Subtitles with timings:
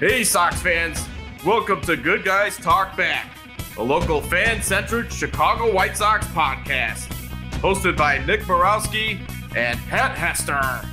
[0.00, 1.06] Hey, Sox fans.
[1.44, 3.36] Welcome to Good Guys Talk Back,
[3.76, 7.08] a local fan centered Chicago White Sox podcast.
[7.60, 9.20] Hosted by Nick Borowski
[9.54, 10.88] and Pat Hester.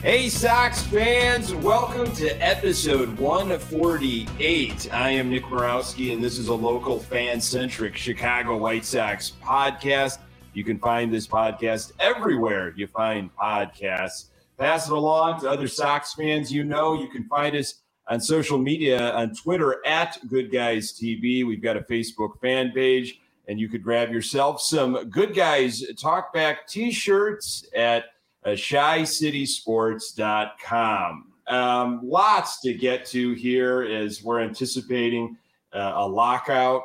[0.00, 4.94] Hey, Sox fans, welcome to episode 148.
[4.94, 10.18] I am Nick Borowski, and this is a local fan centric Chicago White Sox podcast.
[10.54, 14.26] You can find this podcast everywhere you find podcasts.
[14.62, 16.94] Pass it along to other Sox fans you know.
[16.94, 21.44] You can find us on social media on Twitter at Good Guys TV.
[21.44, 26.58] We've got a Facebook fan page, and you could grab yourself some Good Guys Talkback
[26.68, 28.04] t shirts at
[28.44, 31.32] uh, shycitysports.com.
[31.48, 35.36] Um, lots to get to here as we're anticipating
[35.72, 36.82] uh, a lockout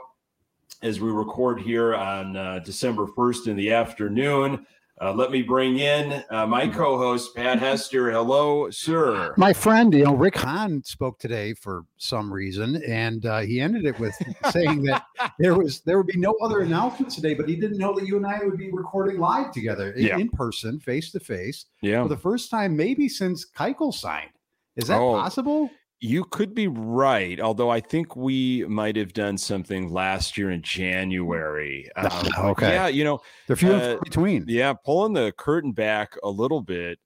[0.82, 4.66] as we record here on uh, December 1st in the afternoon.
[5.00, 8.10] Uh, let me bring in uh, my co-host Pat Hester.
[8.12, 9.36] Hello, sir.
[9.38, 13.86] My friend, you know, Rick Hahn spoke today for some reason, and uh, he ended
[13.86, 14.16] it with
[14.52, 15.04] saying that
[15.40, 18.18] there was there would be no other announcement today, but he didn't know that you
[18.18, 20.18] and I would be recording live together in, Yeah.
[20.18, 24.32] in person, face to face, Yeah, for the first time maybe since Keuchel signed.
[24.78, 25.14] Is that Oh.
[25.14, 25.70] possible?
[26.00, 27.40] You could be right.
[27.40, 31.90] Although I think we might have done something last year in January.
[31.96, 32.74] Um, okay.
[32.74, 34.46] Yeah, you know, They're few Uh, between.
[34.48, 37.00] Yeah, pulling the curtain back a little bit.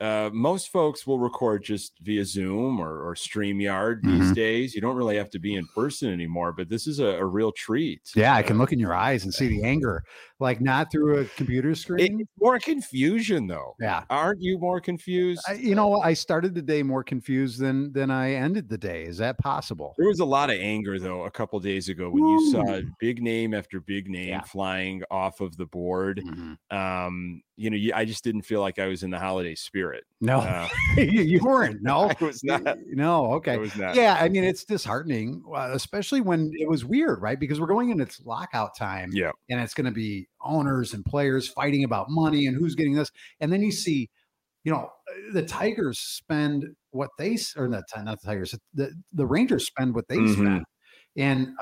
[0.00, 4.34] Uh, most folks will record just via Zoom or, or StreamYard these Mhm.
[4.34, 4.74] days.
[4.74, 7.52] You don't really have to be in person anymore, but this is a, a real
[7.52, 8.00] treat.
[8.16, 10.02] Yeah, I Uh, can look in your eyes and see the anger,
[10.38, 12.20] like not through a computer screen.
[12.22, 13.74] it's more confusion, though.
[13.78, 14.04] yeah.
[14.08, 15.42] Aren't you more confused?
[15.46, 19.02] I, you know, I started the day more confused than than I ended the day.
[19.04, 19.94] Is that possible?
[19.98, 23.22] There was a lot of anger though a couple days ago when you saw big
[23.22, 24.40] name after big name Yeah.
[24.42, 26.22] flying off of the board.
[26.24, 26.56] Mhm.
[26.74, 29.89] Um, you know, I just didn't feel like I was in the holiday spirit.
[30.20, 31.80] No, Uh, you, you weren't.
[31.82, 32.76] No, I was not.
[32.86, 33.56] No, I okay.
[33.58, 33.94] was not.
[33.94, 37.38] Yeah, I mean it's disheartening, uh, especially when it was weird, right?
[37.40, 39.30] Because we're going in its lockout time, Yeah.
[39.48, 43.10] and it's going to be owners and players fighting about money and who's getting this,
[43.40, 44.10] and then you see,
[44.64, 49.26] you know, uh, the Tigers spend what they or not, not the Tigers, the the
[49.26, 50.32] Rangers spend what they Mhm.
[50.34, 50.64] spend,
[51.16, 51.54] and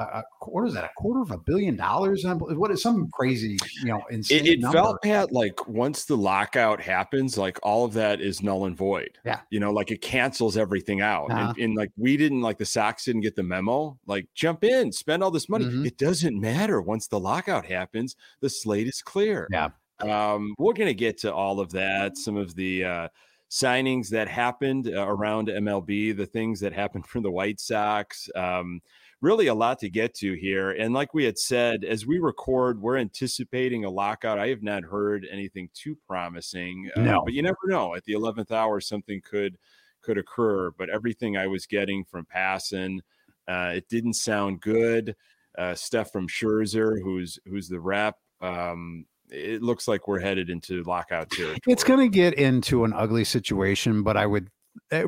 [0.43, 0.85] what is that?
[0.85, 2.25] A quarter of a billion dollars?
[2.27, 6.81] What is some crazy, you know, insane It, it felt Pat like once the lockout
[6.83, 9.19] happens, like all of that is null and void.
[9.25, 9.41] Yeah.
[9.51, 11.31] you know, like it cancels everything out.
[11.31, 11.55] Uh-huh.
[11.57, 13.99] And, and like we didn't like the Sox didn't get the memo.
[14.07, 15.65] Like jump in, spend all this money.
[15.65, 15.87] Mhm.
[15.87, 18.17] It doesn't matter once the lockout happens.
[18.41, 19.49] The slate is clear.
[19.51, 19.71] Yeah.
[20.01, 22.17] Um, we're gonna get to all of that.
[22.19, 23.09] Some of the uh,
[23.51, 28.29] signings that happened uh, around MLB, the things that happened for the White Sox.
[28.37, 28.81] Um,
[29.21, 30.71] really a lot to get to here.
[30.71, 34.39] And like we had said, as we record, we're anticipating a lockout.
[34.39, 36.91] I have not heard anything too promising.
[36.97, 37.23] uh, No.
[37.25, 37.95] but you never know.
[37.95, 39.57] At the eleventh hour, something could
[40.03, 40.71] could occur.
[40.71, 43.01] But everything I was getting from Passan,
[43.49, 45.17] uh, it didn't sound good.
[45.57, 48.15] Uh, stuff from Scherzer, who's who's the rep.
[48.41, 51.59] Um, it looks like we're headed into lockout territory.
[51.67, 54.49] It's going to get into an ugly situation, but I would,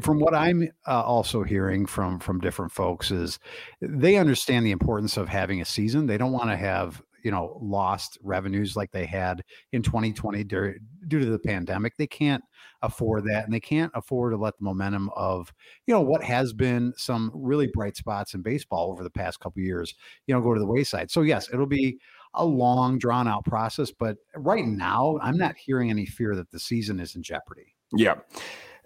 [0.01, 3.39] from what I'm uh, also hearing from from different folks, is
[3.81, 6.07] they understand the importance of having a season.
[6.07, 9.43] They don't want to have you know lost revenues like they had
[9.73, 10.77] in 2020 dur-
[11.07, 11.97] due to the pandemic.
[11.97, 12.43] They can't
[12.83, 15.53] afford that, and they can't afford to let the momentum of
[15.87, 19.63] you know what has been some really bright spots in baseball over the past couple
[19.63, 19.95] years,
[20.27, 21.11] you know, go to the wayside.
[21.11, 21.99] So yes, it'll be
[22.35, 26.61] a long drawn out process but right now i'm not hearing any fear that the
[26.61, 28.15] season is in jeopardy Yeah.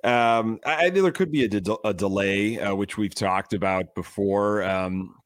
[0.04, 3.54] Um, I, I think there could be a, de- a delay, uh, which we've talked
[3.54, 4.62] about before.
[4.62, 5.16] Um,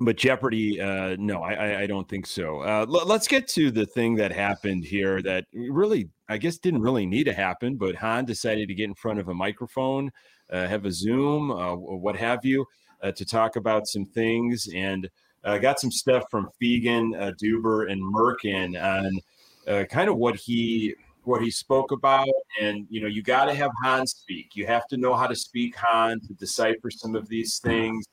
[0.00, 2.60] but Jeopardy, uh, no, I, I, don't think so.
[2.60, 6.82] Uh, l- let's get to the thing that happened here that really, I guess, didn't
[6.82, 7.76] really need to happen.
[7.76, 10.12] But Hahn decided to get in front of a microphone,
[10.52, 12.66] uh, have a Zoom, uh, what have you,
[13.02, 14.68] uh, to talk about some things.
[14.72, 15.08] And
[15.42, 20.94] uh, got some stuff from Fegan, Duber, and Merkin on kind of what he
[21.28, 22.28] what he spoke about.
[22.60, 24.50] And you know, you got to have Hahn speak.
[24.54, 28.06] You have to know how to speak Hahn to decipher some of these things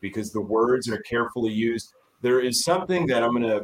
[0.00, 1.92] because the words are carefully used.
[2.22, 3.62] There is something that I'm going to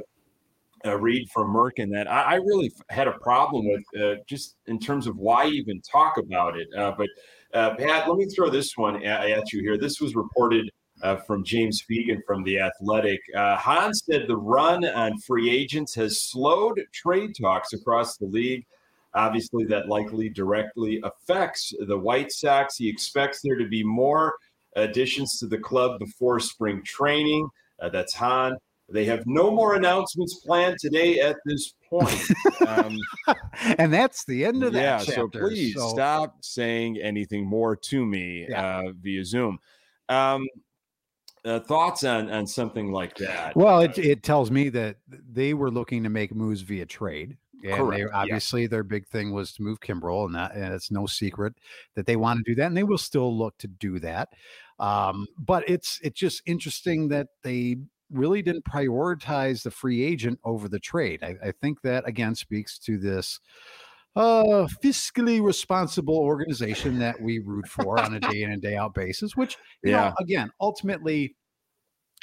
[0.87, 4.79] uh, read from Merkin that I, I really had a problem with, uh, just in
[4.79, 6.69] terms of why even talk about it.
[6.77, 7.09] Uh, but
[7.55, 9.79] uh, Pat, let me throw this one at, at you here.
[9.79, 10.71] This was reported
[11.03, 13.21] uh, from James Fegan from The Athletic.
[13.35, 18.65] Uh, Hahn said the run on free agents has slowed trade talks across the league.
[19.15, 22.77] Obviously, that likely directly affects the White Sox.
[22.77, 24.35] He expects there to be more
[24.77, 27.49] additions to the club before spring training.
[27.81, 28.57] Uh, that's Hahn.
[28.91, 32.23] They have no more announcements planned today at this point.
[32.67, 32.97] Um,
[33.79, 34.81] and that's the end of that.
[34.81, 35.41] Yeah, chapter.
[35.41, 38.79] so please So- stop saying anything more to me Yeah.
[38.87, 39.59] uh, via Zoom.
[40.09, 40.47] Um,
[41.45, 43.55] uh, thoughts on on something like that?
[43.57, 47.37] Well, it, it tells me that they were looking to make moves via trade.
[47.65, 48.07] And they, yeah.
[48.15, 51.55] obviously their big thing was to move Kimbrel, and that and it's no secret
[51.95, 54.29] that they want to do that, and they will still look to do that.
[54.79, 57.77] Um, but it's it's just interesting that they
[58.11, 61.23] really didn't prioritize the free agent over the trade.
[61.23, 63.39] I, I think that again speaks to this
[64.17, 68.95] uh fiscally responsible organization that we root for on a day in and day out
[68.95, 70.09] basis, which you Yeah.
[70.09, 71.37] know, again, ultimately,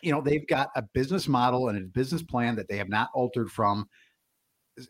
[0.02, 3.10] you know, they've got a business model and a business plan that they have not
[3.14, 3.88] altered from,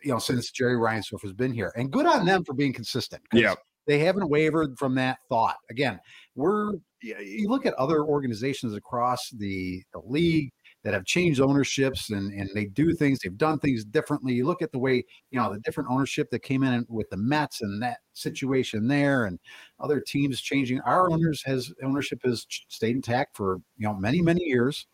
[0.04, 1.72] you know, since Jerry Reinsdorf has been here.
[1.76, 3.22] And good on them for being consistent.
[3.34, 3.56] Yeah.
[3.88, 5.58] They haven't wavered from that thought.
[5.70, 6.00] Again,
[6.34, 10.52] we're you look at other organizations across the, the league
[10.84, 14.34] that have changed ownerships and, and they do things, they've done things differently.
[14.34, 17.18] You look at the way, you know, the different ownership that came in with the
[17.18, 19.40] Mets and that situation there and
[19.80, 20.80] other teams changing.
[20.82, 24.86] Our owners has ownership has stayed intact for you know many, many years.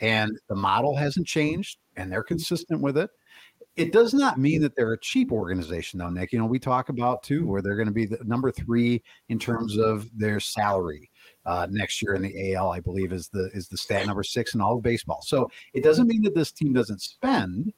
[0.00, 3.10] And the model hasn't changed and they're consistent with it.
[3.76, 6.32] It does not mean that they're a cheap organization, though, Nick.
[6.32, 9.38] You know, we talk about too, where they're going to be the number three in
[9.38, 11.10] terms of their salary
[11.46, 12.72] uh, next year in the AL.
[12.72, 15.22] I believe is the is the stat number six in all of baseball.
[15.22, 17.72] So it doesn't mean that this team doesn't spend.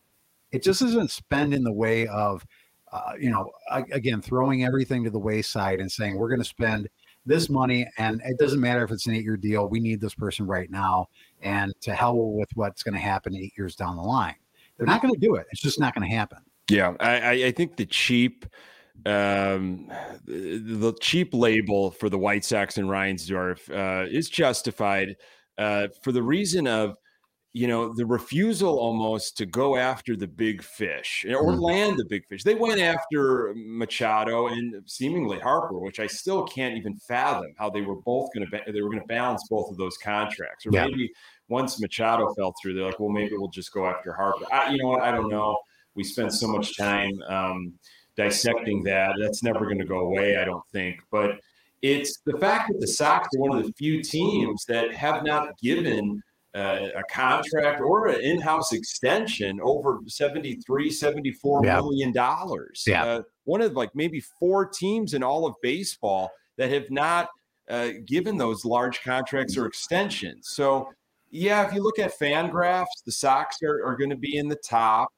[0.51, 2.45] It just doesn't spend in the way of,
[2.91, 6.89] uh, you know, again throwing everything to the wayside and saying we're going to spend
[7.25, 9.69] this money and it doesn't matter if it's an eight year deal.
[9.69, 11.09] We need this person right now,
[11.43, 14.35] and to hell with what's going to happen eight years down the line.
[14.79, 15.47] They're not going to do it.
[15.53, 16.39] It's just not going to happen.
[16.71, 18.47] Yeah, I, I, think the cheap,
[19.05, 19.93] um,
[20.25, 25.17] the, cheap label for the White Sox and Reinsdorf uh, is justified
[25.59, 26.97] uh, for the reason of,
[27.53, 31.61] you know, the refusal almost to go after the big fish or Mhm.
[31.61, 32.43] land the big fish.
[32.45, 37.83] They went after Machado and seemingly Harper, which I still can't even fathom how they
[37.83, 40.65] were both going to ba- they were going to balance both of those contracts.
[40.65, 40.87] Or Yeah.
[40.87, 41.13] maybe
[41.53, 44.45] once Machado fell through, they're like, well, maybe we'll just go after Harper.
[44.53, 45.03] I, you know what?
[45.03, 45.57] I don't know
[45.95, 47.73] we spent so much time um,
[48.17, 49.15] dissecting that.
[49.21, 51.01] That's never going to go away, I don't think.
[51.11, 51.39] But
[51.83, 55.59] it's the fact that the Sox are one of the few teams that have not
[55.59, 56.23] given
[56.55, 61.77] uh, a contract or an in-house extension over 73 74 Yeah.
[61.77, 63.05] million dollars Yeah.
[63.05, 67.31] uh, one of like maybe four teams in all of baseball that have not
[67.71, 70.91] uh, given those large contracts or extensions so
[71.33, 74.49] yeah, if you look at fan graphs, the Sox are, are going to be in
[74.49, 75.09] the top,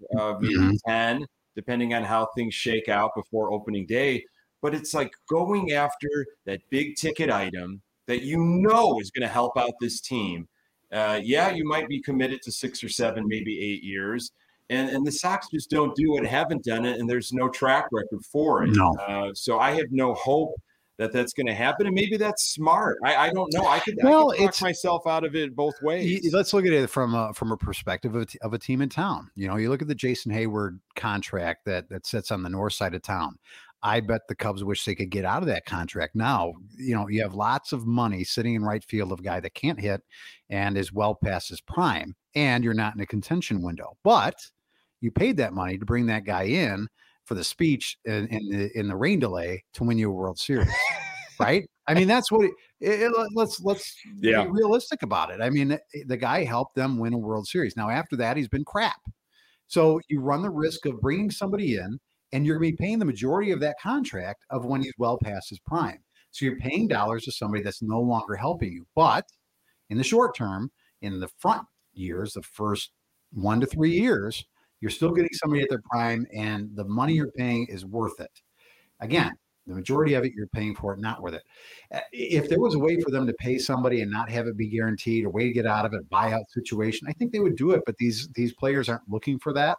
[0.40, 0.78] maybe Mhm.
[0.86, 1.26] 10,
[1.56, 4.24] depending on how things shake out before opening day.
[4.62, 6.08] But it's like going after
[6.46, 10.48] that big ticket item that you know is going to help out this team.
[10.92, 14.30] Uh, yeah, you might be committed to six or seven, maybe eight years.
[14.70, 17.86] And, and the Sox just don't do it, haven't done it, and there's no track
[17.92, 18.70] record for it.
[18.70, 18.94] No.
[19.06, 20.54] Uh, so I have no hope
[20.98, 21.86] that that's going to happen.
[21.86, 22.98] And maybe that's smart.
[23.04, 23.66] I, I don't know.
[23.66, 26.32] I could, Well, I could talk myself out of it both ways.
[26.32, 29.30] Let's look at it from a, from a perspective of of a team in town.
[29.34, 32.74] You know, you look at the Jason Heyward contract that that sits on the north
[32.74, 33.38] side of town.
[33.82, 36.54] I bet the Cubs wish they could get out of that contract now.
[36.78, 39.52] You know, you have lots of money sitting in right field of a guy that
[39.52, 40.00] can't hit
[40.48, 43.96] and is well past his prime, and you're not in a contention window.
[44.02, 44.36] But
[45.00, 46.88] you paid that money to bring that guy in
[47.24, 50.38] for the speech in, in the in the rain delay to win you a World
[50.38, 50.68] Series,
[51.40, 51.68] right?
[51.86, 52.44] I mean, that's what.
[52.44, 54.44] It, it- it- let's let's Yeah.
[54.44, 55.40] be realistic about it.
[55.40, 57.76] I mean, eh, the guy helped them win a World Series.
[57.76, 59.00] Now, after that, he's been crap.
[59.66, 61.98] So you run the risk of bringing somebody in,
[62.32, 65.18] and you're going to be paying the majority of that contract of when he's well
[65.22, 65.98] past his prime.
[66.30, 68.86] So you're paying dollars to somebody that's no longer helping you.
[68.94, 69.24] But
[69.88, 72.90] in the short term, in the front years, the first
[73.32, 74.44] one to three years,
[74.80, 78.42] you're still getting somebody at their prime, and the money you're paying is worth it.
[79.00, 79.32] Again,
[79.66, 81.42] the majority of it you're paying for it, not worth it.
[82.12, 84.68] If there was a way for them to pay somebody and not have it be
[84.68, 87.70] guaranteed, a way to get out of it, buyout situation, I think they would do
[87.70, 87.82] it.
[87.86, 89.78] But these these players aren't looking for that,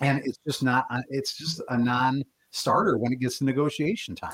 [0.00, 0.84] and it's just not.
[0.90, 4.32] uh, It's just a non-starter when it gets to negotiation time.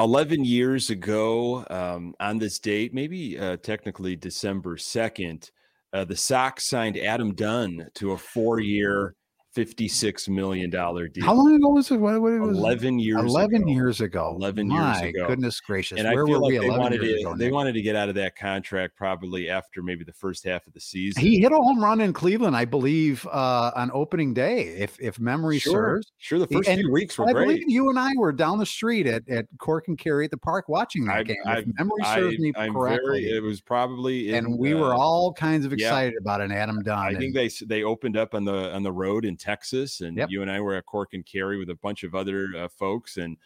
[0.00, 5.50] 11 years ago um, on this date, maybe uh, technically December 2nd,
[5.92, 9.14] uh, the Sox signed Adam Dunn to a four year,
[9.58, 11.24] fifty-six million dollar deal.
[11.24, 11.96] How long ago was it?
[11.96, 12.56] What, what it was?
[12.56, 13.20] Eleven years.
[13.24, 13.70] Eleven ago.
[13.72, 14.34] years ago.
[14.38, 15.26] Eleven My years ago.
[15.26, 15.98] Goodness gracious!
[15.98, 17.52] And Where I feel were we like they 11 wanted years to ago, they Nick?
[17.54, 20.80] wanted to get out of that contract probably after maybe the first half of the
[20.80, 21.20] season.
[21.22, 25.18] He hit a home run in Cleveland, I believe, uh, on opening day, if if
[25.18, 26.12] memory sure, serves.
[26.18, 26.38] sure.
[26.38, 27.46] The first And few weeks were I great.
[27.46, 30.36] believe you and I were down the street at, at Cork and Kerry at the
[30.38, 31.36] park watching that I- game.
[31.46, 33.22] I- if memory serves me I'm correctly.
[33.24, 33.36] very.
[33.38, 35.86] It was probably, in, and we were uh, all kinds of yeah.
[35.88, 36.98] excited about an Adam Dunn.
[36.98, 40.16] I and- think they they opened up on the on the road in Texas, and
[40.18, 40.30] Yep.
[40.30, 43.16] you and I were at Cork and Kerry with a bunch of other uh, folks,
[43.16, 43.36] and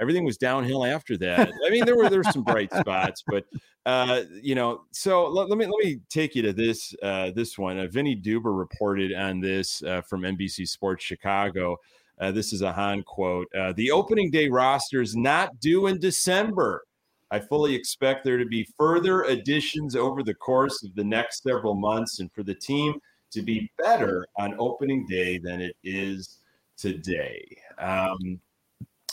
[0.00, 1.50] everything was downhill after that.
[1.66, 3.44] I mean, there were there's some bright spots, but
[3.84, 7.58] uh, you know, so let, let me let me take you to this uh, this
[7.58, 7.78] one.
[7.78, 11.76] Uh, Vinny Duber reported on this uh, from NBC Sports Chicago.
[12.18, 13.46] Uh, this is a Hahn quote.
[13.54, 16.84] Uh, the opening day roster is not due in December.
[17.30, 21.74] I fully expect there to be further additions over the course of the next several
[21.74, 22.94] months and for the team
[23.32, 26.38] to be better on opening day than it is
[26.76, 27.44] today.
[27.78, 28.40] Um,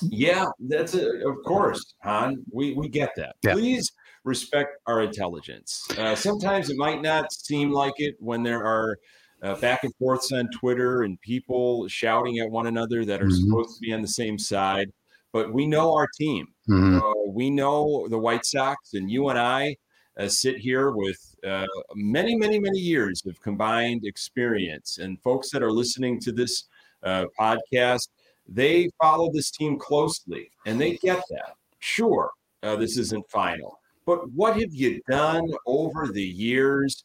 [0.01, 2.43] yeah, that's a, of course, Hahn.
[2.51, 3.36] We, we get that.
[3.43, 3.53] Yeah.
[3.53, 3.91] Please
[4.24, 5.88] respect our intelligence.
[5.97, 8.97] Uh, sometimes it might not seem like it when there are
[9.43, 13.45] uh, back and forths on Twitter and people shouting at one another that are Mhm.
[13.45, 14.91] supposed to be on the same side.
[15.31, 16.47] But we know our team.
[16.69, 17.00] Mhm.
[17.00, 19.75] Uh, we know the White Sox, and you and I
[20.19, 21.65] uh, sit here with uh,
[21.96, 24.98] many, many, many years of combined experience.
[24.98, 26.65] And folks that are listening to this
[27.03, 28.10] uh, podcast,
[28.48, 31.56] they follow this team closely and they get that.
[31.79, 32.32] Sure,
[32.63, 37.03] uh, this isn't final, but what have you done over the years?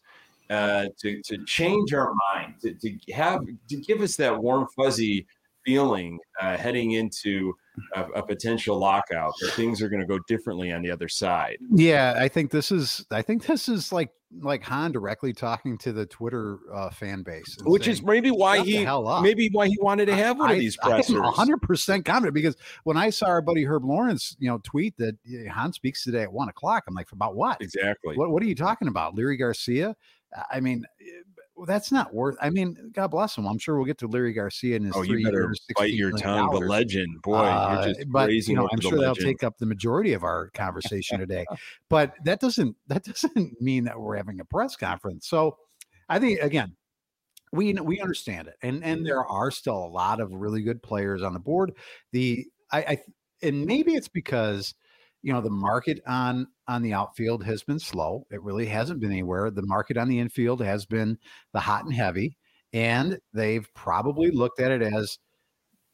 [0.51, 5.27] Uh, to, to change our mind, to, to have to give us that warm fuzzy
[5.65, 7.55] feeling uh, heading into
[7.95, 11.59] a, a potential lockout that things are going to go differently on the other side.
[11.71, 13.05] Yeah, I think this is.
[13.11, 14.11] I think this is like
[14.41, 18.61] like Hahn directly talking to the Twitter uh, fan base, Which saying, is maybe why
[18.61, 21.15] he hell up." maybe why he wanted to have one of these pressers.
[21.17, 24.97] I'm 100 percent confident because when I saw our buddy Herb Lawrence, you know, tweet
[24.99, 25.17] that
[25.51, 27.61] Hahn speaks today at one o'clock, I'm like, about what?
[27.61, 28.17] Exactly.
[28.17, 29.97] What What are you talking about, Leury Garcia?
[30.51, 30.85] I mean,
[31.55, 32.37] well, that's not worth.
[32.41, 33.47] I mean, God bless him.
[33.47, 35.91] I'm sure we'll get to Leury Garcia in his Oh, three you better years, bite
[35.91, 36.51] your tongue.
[36.51, 39.27] The legend, boy, Uh, you're just but you know, I'm sure that'll legend.
[39.27, 41.45] take up the majority of our conversation today.
[41.89, 45.29] But that doesn't that doesn't mean that we're having a press conference.
[45.29, 45.59] So
[46.09, 46.75] I think again,
[47.53, 51.23] we we understand it, and and there are still a lot of really good players
[51.23, 51.73] on the board.
[52.13, 52.99] The I, I
[53.43, 54.75] and maybe it's because
[55.23, 58.27] you know the market on on the outfield has been slow.
[58.31, 59.51] It really hasn't been anywhere.
[59.51, 61.19] The market on the infield has been
[61.53, 62.37] the hot and heavy,
[62.73, 65.19] and they've probably looked at it as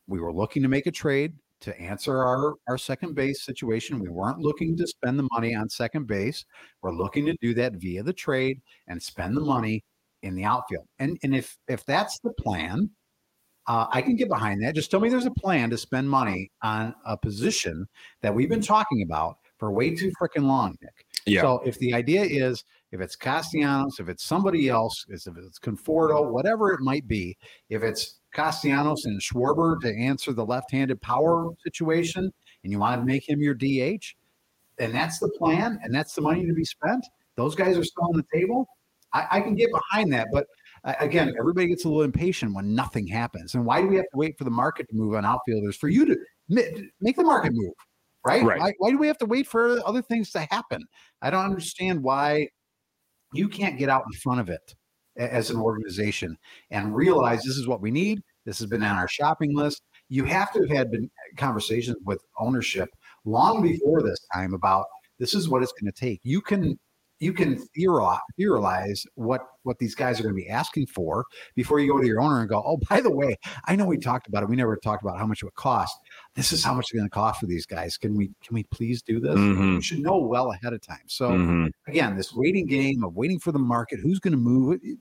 [0.06, 4.00] we were looking to make a trade to answer our our second base situation.
[4.00, 6.44] We weren't looking to spend the money on second base.
[6.82, 9.84] We're looking to do that via the trade and spend the money
[10.22, 10.86] in the outfield.
[10.98, 12.90] And and if if that's the plan,
[13.68, 14.74] uh, I can get behind that.
[14.74, 17.86] Just tell me there's a plan to spend money on a position
[18.22, 21.04] that we've been talking about for way too freaking long, Nick.
[21.26, 21.42] Yeah.
[21.42, 26.30] So if the idea is if it's Castellanos, if it's somebody else, if it's Conforto,
[26.30, 27.36] whatever it might be,
[27.68, 32.32] if it's Castellanos and Schwarber to answer the left-handed power situation,
[32.64, 34.14] and you want to make him your DH,
[34.78, 37.04] and that's the plan, and that's the money to be spent.
[37.36, 38.66] Those guys are still on the table.
[39.12, 40.46] I, I can get behind that, but
[40.88, 43.54] uh, again, everybody gets a little impatient when nothing happens.
[43.54, 45.88] And why do we have to wait for the market to move on outfielders for
[45.88, 46.16] you to
[46.48, 47.74] make the market move?
[48.26, 48.42] Right?
[48.42, 48.58] Right.
[48.58, 50.82] Why, why do we have to wait for other things to happen?
[51.20, 52.48] I don't understand why
[53.34, 54.74] you can't get out in front of it
[55.16, 56.38] as an organization
[56.70, 58.22] and realize this is what we need.
[58.46, 59.82] This has been on our shopping list.
[60.08, 62.88] You have to have had been conversations with ownership
[63.26, 64.86] long before this time about
[65.18, 66.20] this is what it's going to take.
[66.22, 66.78] You can
[67.20, 67.58] you can
[68.36, 72.06] theorize, what what these guys are going to be asking for before you go to
[72.06, 74.48] your owner and go, oh, by the way, I know we talked about it.
[74.48, 75.94] We never talked about how much it would cost.
[76.34, 77.96] This is how much it's going to cost for these guys.
[77.98, 79.34] Can we can we please do this?
[79.34, 79.74] Mhm.
[79.74, 81.02] You should know well ahead of time.
[81.06, 81.70] So Mhm.
[81.86, 84.98] again, this waiting game of waiting for the market, who's going to move it?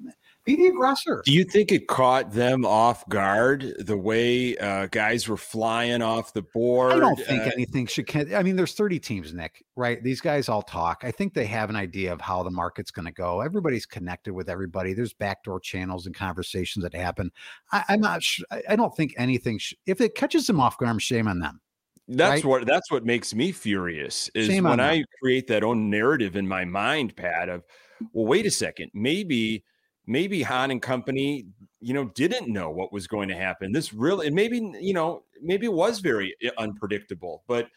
[0.48, 1.22] Be the aggressor.
[1.26, 6.32] Do you think it caught them off guard the way uh, guys were flying off
[6.32, 6.94] the board?
[6.94, 8.34] I don't think Uh, anything should.
[8.34, 9.66] I mean, there's 30 teams, Nick.
[9.76, 10.02] Right?
[10.02, 11.04] These guys all talk.
[11.04, 13.42] I think they have an idea of how the market's going to go.
[13.42, 14.94] Everybody's connected with everybody.
[14.94, 17.30] There's backdoor channels and conversations that happen.
[17.74, 18.24] I, I'm not.
[18.24, 19.58] Sh- I I don't think anything.
[19.58, 21.60] Sh- if it catches them off guard, shame on them.
[22.08, 22.46] That's right?
[22.46, 24.80] what that's what makes me furious is Shame when.
[24.80, 27.66] I create that own narrative in my mind, Pat, of
[28.14, 29.66] well, wait a second, maybe
[30.08, 31.46] maybe Hahn and company,
[31.80, 33.72] you know, didn't know what was going to happen.
[33.72, 37.68] This really and maybe you know, maybe it was very uh, unpredictable, but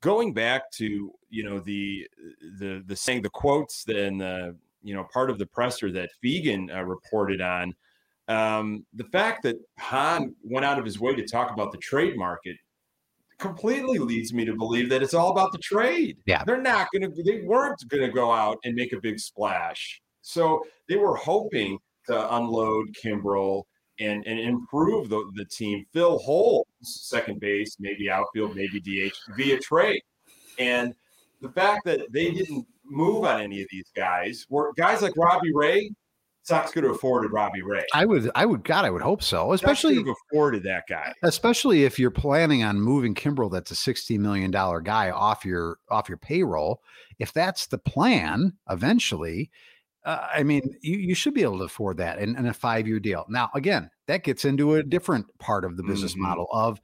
[0.00, 2.08] going back to you know the
[2.58, 6.74] the the saying the quotes then the you know part of the presser that Fegan
[6.74, 7.74] uh, reported on
[8.28, 12.16] Um, the fact that Hahn went out of his way to talk about the trade
[12.16, 12.56] market
[13.38, 16.18] completely leads me to believe that it's all about the trade.
[16.26, 16.44] Yeah.
[16.44, 20.01] They're not going to, they weren't going to go out and make a big splash.
[20.22, 23.64] So they were hoping to unload Kimbrel
[24.00, 29.58] and, and improve the, the team, fill holes, second base, maybe outfield, maybe DH via
[29.58, 30.02] trade.
[30.58, 30.94] And
[31.40, 35.52] the fact that they didn't move on any of these guys were guys like Robbie
[35.52, 35.90] Ray.
[36.44, 37.84] Sox could have afforded Robbie Ray.
[37.94, 39.52] I would, I would, God, I would hope so.
[39.52, 41.12] Especially have afforded that guy.
[41.22, 45.78] Especially if you're planning on moving Kimbrel, that's a sixty million dollar guy off your
[45.88, 46.82] off your payroll.
[47.20, 49.52] If that's the plan, eventually,
[50.04, 52.86] uh, I mean, you, you should be able to afford that in, in a five
[52.88, 53.24] year deal.
[53.28, 56.18] Now, again, that gets into a different part of the business Mhm.
[56.18, 56.80] model of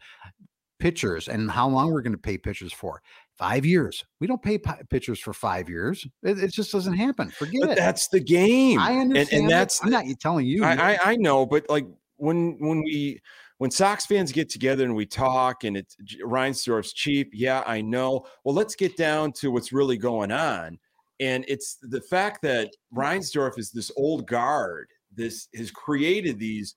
[0.78, 3.02] pitchers and how long we're going to pay pitchers for.
[3.36, 4.04] Five years.
[4.20, 6.04] We don't pay pi- pitchers for five years.
[6.24, 7.30] It, it just doesn't happen.
[7.30, 7.76] Forget But it.
[7.76, 8.80] that's the game.
[8.80, 9.42] I understand.
[9.42, 9.54] and that.
[9.58, 10.64] that's I'm not telling you.
[10.64, 13.20] I, I I know, but like when when we
[13.58, 18.26] when Sox fans get together and we talk and it's Reinsdorf's cheap, yeah, I know.
[18.44, 20.78] Well, let's get down to what's really going on,
[21.20, 24.88] and it's the fact that Reinsdorf is this old guard.
[25.14, 26.74] This has created these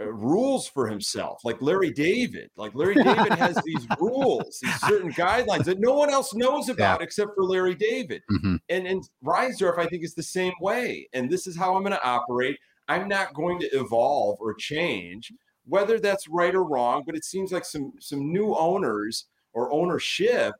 [0.00, 2.50] uh, rules for himself, like Larry David.
[2.56, 7.02] Like Larry David has these rules, these certain guidelines that no one else knows about
[7.02, 8.58] except for Larry David Mhm.
[8.70, 11.08] and and Reinsdorf, I think, is the same way.
[11.12, 12.56] And this is how I'm going to operate.
[12.88, 15.30] I'm not going to evolve or change,
[15.66, 17.02] whether that's right or wrong.
[17.04, 20.54] But it seems like some some new owners or ownership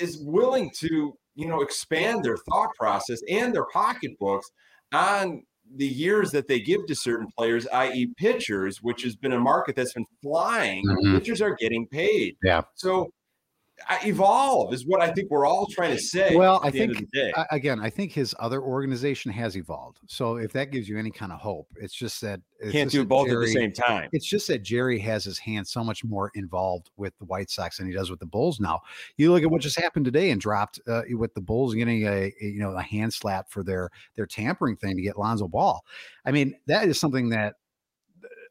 [0.00, 4.50] is willing to you know expand their thought process and their pocketbooks
[4.92, 5.42] on
[5.76, 9.74] the years that they give to certain players, i.e., pitchers, which has been a market
[9.74, 10.84] that's been flying.
[10.84, 11.18] Mhm.
[11.18, 12.36] Pitchers are getting paid.
[12.42, 12.62] Yeah.
[12.74, 13.10] So
[14.04, 16.36] evolve is what I think we're all trying to say.
[16.36, 17.32] Well, I the end of think the day.
[17.36, 19.98] I- again, I think his other organization has evolved.
[20.06, 23.02] So if that gives you any kind of hope, it's just that it's can't just
[23.02, 24.08] do both at the same time.
[24.12, 27.78] It's just that Jerry has his hands so much more involved with the White Sox
[27.78, 28.80] than he does with the Bulls now.
[29.16, 32.32] You look at what just happened today and dropped uh, with the Bulls getting a,
[32.40, 35.84] a you know a hand slap for their their tampering thing to get Lonzo Ball.
[36.24, 37.56] I mean, that is something that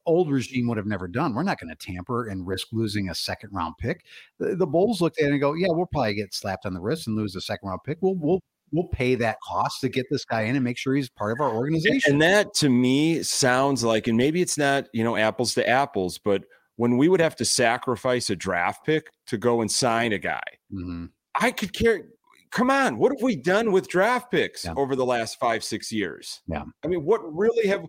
[0.06, 1.34] old regime would have never done.
[1.34, 4.06] We're not going to tamper and risk losing a second round pick.
[4.40, 6.82] The, the Bulls looked at it and go, "Yeah, we'll probably get slapped on the
[6.82, 7.98] wrist and lose a second round pick.
[8.02, 8.42] We'll we'll
[8.72, 11.42] we'll pay that cost to get this guy in and make sure he's part of
[11.42, 15.54] our organization." And that to me sounds like, and maybe it's not, you know, apples
[15.56, 16.44] to apples, but
[16.78, 20.42] when we would have to sacrifice a draft pick to go and sign a guy,
[20.74, 21.10] Mhm.
[21.40, 22.08] I could care.
[22.50, 24.74] Come on, what have we done with draft picks Yeah.
[24.78, 26.42] over the last five, six years?
[26.48, 26.64] Yeah.
[26.84, 27.84] I mean, what really have?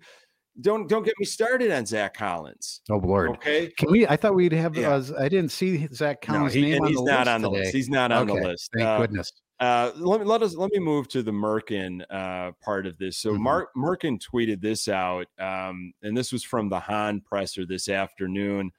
[0.61, 2.81] Don't don't get me started on Zach Collins.
[2.89, 3.31] Oh Lord.
[3.31, 4.07] Okay, Can we?
[4.07, 4.77] I thought we'd have.
[4.77, 4.91] Yeah.
[4.95, 7.61] Uh, I didn't see Zach no, Collins' he, name he's not on the today.
[7.63, 7.75] list.
[7.75, 8.71] He's not on Okay, the list.
[8.73, 9.33] Thank Uh, goodness.
[9.61, 13.19] Uh, let me let us let me move to the Merkin uh, part of this.
[13.19, 13.41] So Mhm.
[13.41, 18.71] Mark Merkin tweeted this out, um, and this was from the Hahn presser this afternoon.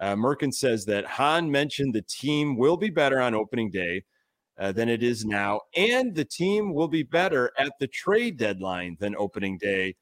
[0.00, 4.04] Uh, Merkin says that Hahn mentioned the team will be better on opening day
[4.58, 8.96] uh, than it is now, and the team will be better at the trade deadline
[9.00, 9.94] than opening day,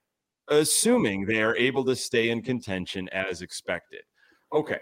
[0.49, 4.03] assuming they are able to stay in contention as expected.
[4.53, 4.81] Okay,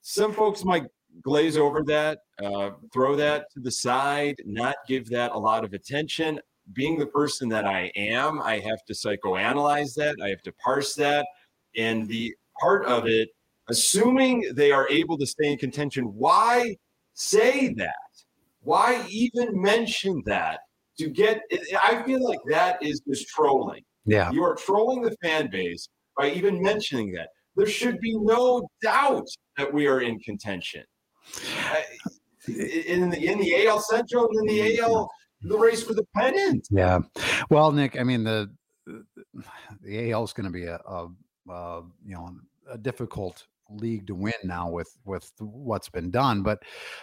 [0.00, 0.86] some folks might
[1.22, 5.72] glaze over that, uh, throw that to the side, not give that a lot of
[5.72, 6.40] attention.
[6.72, 10.16] Being the person that I am, I have to psychoanalyze that.
[10.22, 11.26] I have to parse that.
[11.76, 13.28] And the part of it,
[13.68, 16.76] assuming they are able to stay in contention, why
[17.12, 17.94] say that?
[18.62, 20.60] Why even mention that?
[20.98, 21.42] To get,
[21.82, 23.82] I feel like that is just trolling.
[24.06, 24.30] Yeah.
[24.30, 27.28] You are trolling the fan base by even mentioning that.
[27.56, 30.84] There should be no doubt that we are in contention.
[32.48, 35.10] In the in the AL Central and in the AL,
[35.42, 36.66] the race for the pennant.
[36.70, 36.98] Yeah.
[37.48, 38.50] Well, Nick, I mean the
[39.80, 41.08] the AL is going to be a, a,
[41.48, 42.34] a you know
[42.70, 46.42] a difficult league to win now with with what's been done.
[46.42, 46.62] But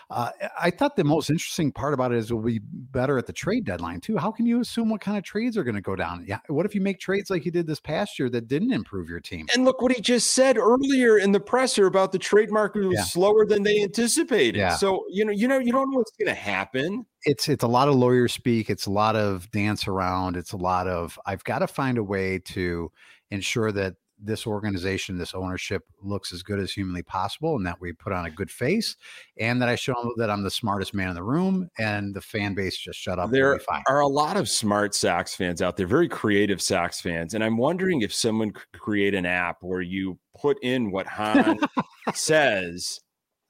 [0.10, 3.34] uh, I thought the most interesting part about it is we'll be better at the
[3.34, 4.18] trade deadline too.
[4.18, 6.24] How can you assume what kind of trades are going to go down?
[6.28, 6.40] Yeah.
[6.48, 9.20] What if you make trades like you did this past year that didn't improve your
[9.20, 9.48] team?
[9.54, 12.96] And look what he just said earlier in the presser about the trade market was
[12.96, 13.04] Yeah.
[13.04, 14.58] slower than they anticipated.
[14.60, 14.76] Yeah.
[14.76, 17.06] So you know, you know, you don't know what's going to happen.
[17.26, 20.58] it's it's a lot of lawyer speak it's a lot of dance around it's a
[20.58, 22.92] lot of i've got to find a way to
[23.30, 27.92] ensure that this organization this ownership looks as good as humanly possible and that we
[27.92, 28.96] put on a good face
[29.38, 32.22] and that i show them that i'm the smartest man in the room and the
[32.22, 33.84] fan base just shut up There fine.
[33.88, 37.58] are a lot of smart Sox fans out there, very creative Sox fans, and I'm
[37.58, 41.58] wondering if someone could create an app where you put in what Hahn
[42.14, 43.00] says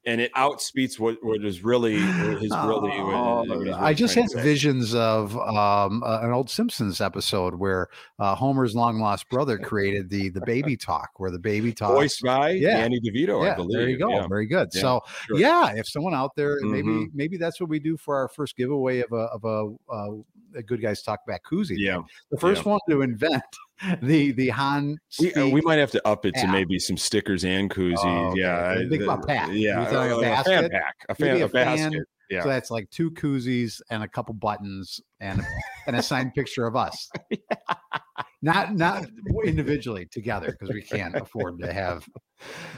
[0.04, 2.92] and it outspeaks what what is really his really.
[3.02, 7.88] Oh, what, what I just had visions of um, uh, an old Simpsons episode where
[8.18, 12.22] uh, Homer's long lost brother created the the baby talk, where the baby talk voiced
[12.22, 12.80] by yeah.
[12.80, 13.78] Danny DeVito, yeah, I believe.
[13.78, 14.26] There you go, yeah.
[14.26, 14.68] very good.
[14.72, 15.38] Yeah, so sure.
[15.38, 16.72] yeah, if someone out there, mm-hmm.
[16.72, 20.58] maybe maybe that's what we do for our first giveaway of a of a, uh,
[20.58, 21.78] a good guys talk back koozie.
[21.78, 23.42] Yeah, the first one to invent
[24.02, 24.98] the the Hahn.
[25.18, 27.98] We, uh, we might have to up it to maybe some stickers and koozies.
[27.98, 28.40] Oh, okay.
[28.40, 29.50] Yeah, think the, about pack.
[29.52, 31.92] Yeah, a, a, fan pack, a fan, a, a basket.
[31.92, 32.42] Fan, yeah.
[32.42, 35.42] So that's like two koozies and a couple buttons and
[35.86, 37.10] and a signed picture of us.
[38.44, 39.06] Not not
[39.44, 42.08] individually together because we can't afford to have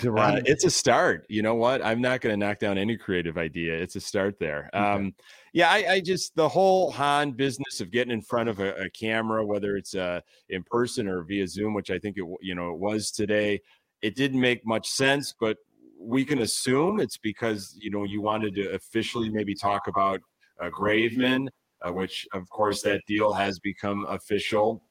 [0.01, 0.37] to uh, run.
[0.37, 1.25] Uh, it's a start.
[1.31, 1.83] You know what?
[1.83, 3.75] I'm not going to knock down any creative idea.
[3.75, 4.69] It's a start there.
[4.75, 4.85] Okay.
[4.85, 5.15] Um,
[5.55, 8.91] yeah, I, I, just the whole Hahn business of getting in front of a, a
[8.91, 12.73] camera, whether it's uh, in person or via Zoom, which I think it you know
[12.73, 13.61] it was today.
[14.03, 15.57] It didn't make much sense, but
[15.97, 20.21] we can assume it's because you know you wanted to officially maybe talk about
[20.61, 21.47] uh, Graveman,
[21.83, 24.83] uh, which of course that deal has become official.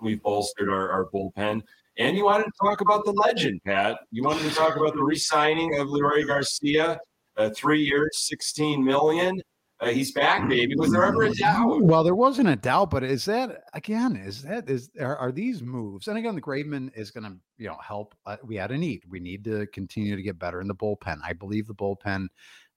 [0.00, 1.62] We've bolstered our, our bullpen,
[1.98, 3.98] and you wanted to talk about the legend, Pat.
[4.12, 6.96] You wanted to talk about the re-signing of Leury Garcia,
[7.36, 9.42] uh, three years, sixteen million.
[9.78, 10.74] Uh, he's back, baby.
[10.76, 11.82] Was there ever a doubt?
[11.82, 14.16] Well, there wasn't a doubt, but is that again?
[14.16, 16.08] Is that is are, are these moves?
[16.08, 18.14] And again, the Graveman is going to you know help.
[18.24, 19.02] Uh, we had a need.
[19.06, 21.18] We need to continue to get better in the bullpen.
[21.22, 22.28] I believe the bullpen,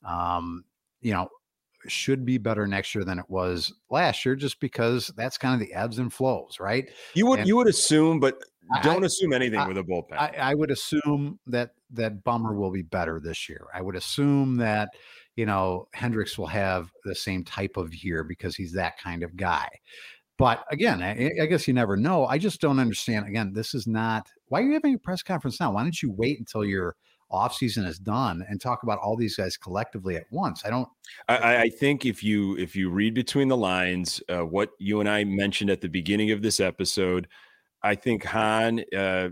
[0.04, 0.66] um,
[1.00, 1.30] you know,
[1.88, 5.66] should be better next year than it was last year, just because that's kind of
[5.66, 6.90] the ebbs and flows, right?
[7.14, 8.44] You would and you would assume, but
[8.84, 10.18] don't I, assume anything I, with a bullpen.
[10.18, 13.68] I, I would assume that that Bummer will be better this year.
[13.74, 14.90] I would assume that
[15.40, 19.38] you know, Hendriks will have the same type of year because he's that kind of
[19.38, 19.70] guy.
[20.38, 22.26] But again, I, I, guess you never know.
[22.26, 23.26] I just don't understand.
[23.26, 25.72] Again, this is not why are you having a press conference now?
[25.72, 26.98] Why don't you wait until your
[27.32, 30.66] off season is done and talk about all these guys collectively at once?
[30.66, 30.90] I don't.
[31.30, 35.08] I, I think if you if you read between the lines, uh, what you and
[35.08, 37.30] I mentioned at the beginning of this episode,
[37.82, 39.30] I think Hahn, uh,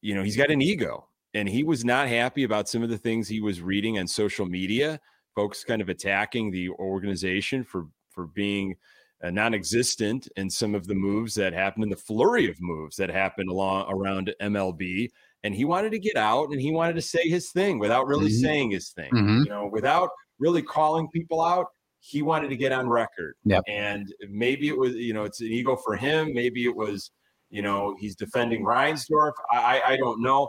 [0.00, 2.96] you know, he's got an ego, and he was not happy about some of the
[2.96, 4.98] things he was reading on social media
[5.34, 8.76] folks kind of attacking the organization for for being
[9.22, 13.10] uh, non-existent in some of the moves that happened in the flurry of moves that
[13.10, 15.08] happened along around MLB.
[15.44, 18.28] And he wanted to get out and he wanted to say his thing without really
[18.30, 18.44] mm-hmm.
[18.44, 19.42] saying his thing, mm-hmm.
[19.44, 21.66] you know, without really calling people out.
[22.02, 23.34] He wanted to get on record.
[23.44, 23.62] Yep.
[23.68, 26.32] And maybe it was, you know, it's an ego for him.
[26.32, 27.10] Maybe it was,
[27.50, 29.32] you know, he's defending Reinsdorf.
[29.52, 30.48] I, I don't know.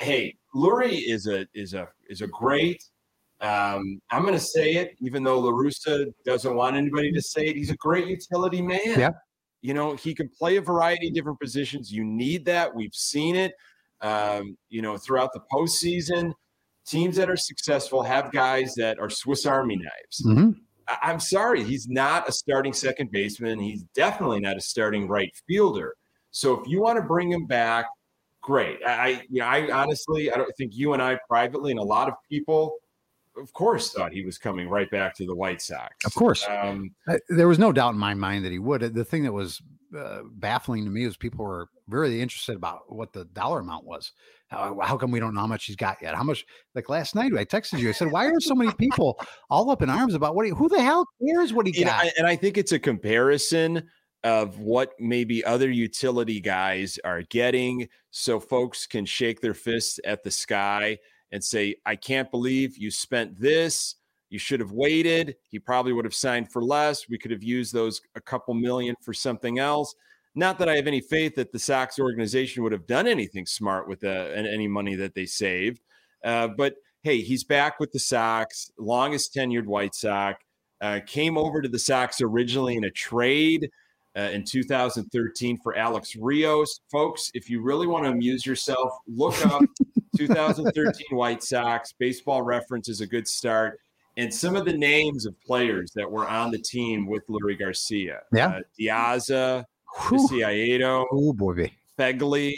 [0.00, 2.82] Hey, Leury is a is a is a great
[3.40, 7.46] um, I'm going to say it, even though La Russa doesn't want anybody to say
[7.46, 7.56] it.
[7.56, 8.80] He's a great utility man.
[8.84, 9.10] Yeah.
[9.62, 11.90] You know, he can play a variety of different positions.
[11.90, 12.74] You need that.
[12.74, 13.52] We've seen it,
[14.00, 16.32] um, you know, throughout the postseason.
[16.86, 20.22] Teams that are successful have guys that are Swiss Army knives.
[20.26, 20.50] Mm-hmm.
[20.88, 23.58] I- am sorry, he's not a starting second baseman.
[23.58, 25.94] He's definitely not a starting right fielder.
[26.30, 27.86] So if you want to bring him back,
[28.40, 28.78] great.
[28.86, 32.08] I, you know, I honestly, I don't think you and I privately, and a lot
[32.08, 32.74] of people
[33.36, 35.94] of course, thought he was coming right back to the White Sox.
[36.04, 36.94] Of course, um,
[37.28, 38.80] there was no doubt in my mind that he would.
[38.94, 39.60] The thing that was
[39.96, 44.12] uh, baffling to me was people were really interested about what the dollar amount was.
[44.48, 46.14] How, how, come we don't know how much he's got yet?
[46.14, 46.44] How much?
[46.74, 47.88] Like last night, I texted you.
[47.88, 50.46] I said, "Why are so many people all up in arms about what?
[50.46, 53.88] He, who the hell cares what he got?" and I think it's a comparison
[54.22, 60.24] of what maybe other utility guys are getting, so folks can shake their fists at
[60.24, 60.98] the sky
[61.32, 63.96] and say, I can't believe you spent this.
[64.30, 65.36] You should have waited.
[65.48, 67.08] He probably would have signed for less.
[67.08, 69.94] We could have used those a couple million for something else.
[70.36, 73.88] Not that I have any faith that the Sox organization would have done anything smart
[73.88, 75.80] with uh, any money that they saved.
[76.24, 80.42] Uh, but hey, he's back with the Sox, longest tenured White Sox.
[80.80, 83.68] Uh, came over to the Sox originally in a trade
[84.16, 86.80] uh, in 2013 for Alex Rios.
[86.90, 89.62] Folks, if you really want to amuse yourself, look up
[90.26, 91.92] 2013 White Sox.
[91.92, 93.80] Baseball reference is a good start.
[94.16, 98.20] And some of the names of players that were on the team with Leury Garcia.
[98.32, 98.48] Yeah.
[98.48, 99.64] Uh, Diaza,
[100.08, 101.72] Viciedo, oh, boy.
[101.98, 102.54] Phegley,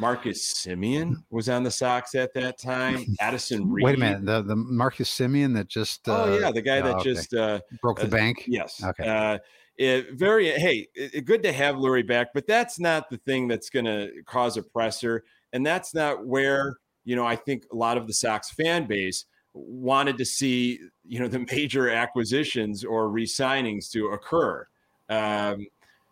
[0.00, 3.04] Marcus Semien was on the Sox at that time.
[3.20, 3.84] Addison Reed.
[3.84, 6.94] Wait a minute, the the Marcus Semien that just uh, oh yeah, the guy that
[6.94, 7.12] oh, okay.
[7.12, 8.44] just uh, broke the uh, bank.
[8.46, 8.82] Yes.
[8.82, 9.06] Okay.
[9.06, 9.38] Uh,
[9.76, 13.70] it, very hey, it, good to have Leury back, but that's not the thing that's
[13.70, 15.24] going to cause a presser,
[15.54, 19.24] and that's not where you know I think a lot of the Sox fan base
[19.54, 24.66] wanted to see you know the major acquisitions or re-signings to occur.
[25.08, 25.66] Um,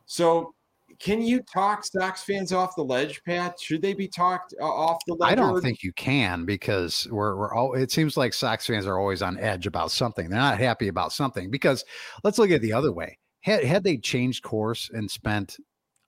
[0.06, 0.54] so
[0.98, 3.58] can you talk Sox fans off the ledge, Pat?
[3.60, 5.32] Should they be talked uh, off the ledge?
[5.32, 7.74] I don't think you can because we're we're all.
[7.74, 10.28] It seems like Sox fans are always on edge about something.
[10.28, 11.84] They're not happy about something because
[12.22, 13.18] let's look at the other way.
[13.40, 15.56] Had had they changed course and spent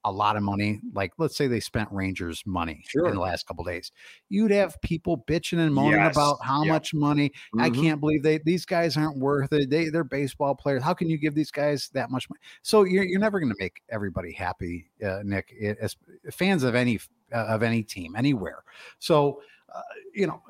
[0.05, 3.07] a lot of money, like let's say they spent Rangers money sure.
[3.07, 3.91] in the last couple days,
[4.29, 6.15] you'd have people bitching and moaning yes.
[6.15, 6.73] about how yep.
[6.73, 7.29] much money.
[7.29, 7.61] Mm-hmm.
[7.61, 9.69] I can't believe they these guys aren't worth it.
[9.69, 10.83] They they're baseball players.
[10.83, 12.39] How can you give these guys that much money?
[12.61, 15.53] So you're you're never going to make everybody happy, uh, Nick.
[15.81, 15.97] As
[16.31, 16.99] fans of any
[17.33, 18.63] uh, of any team anywhere.
[18.99, 19.41] So.
[19.73, 19.81] Uh,
[20.13, 20.41] you know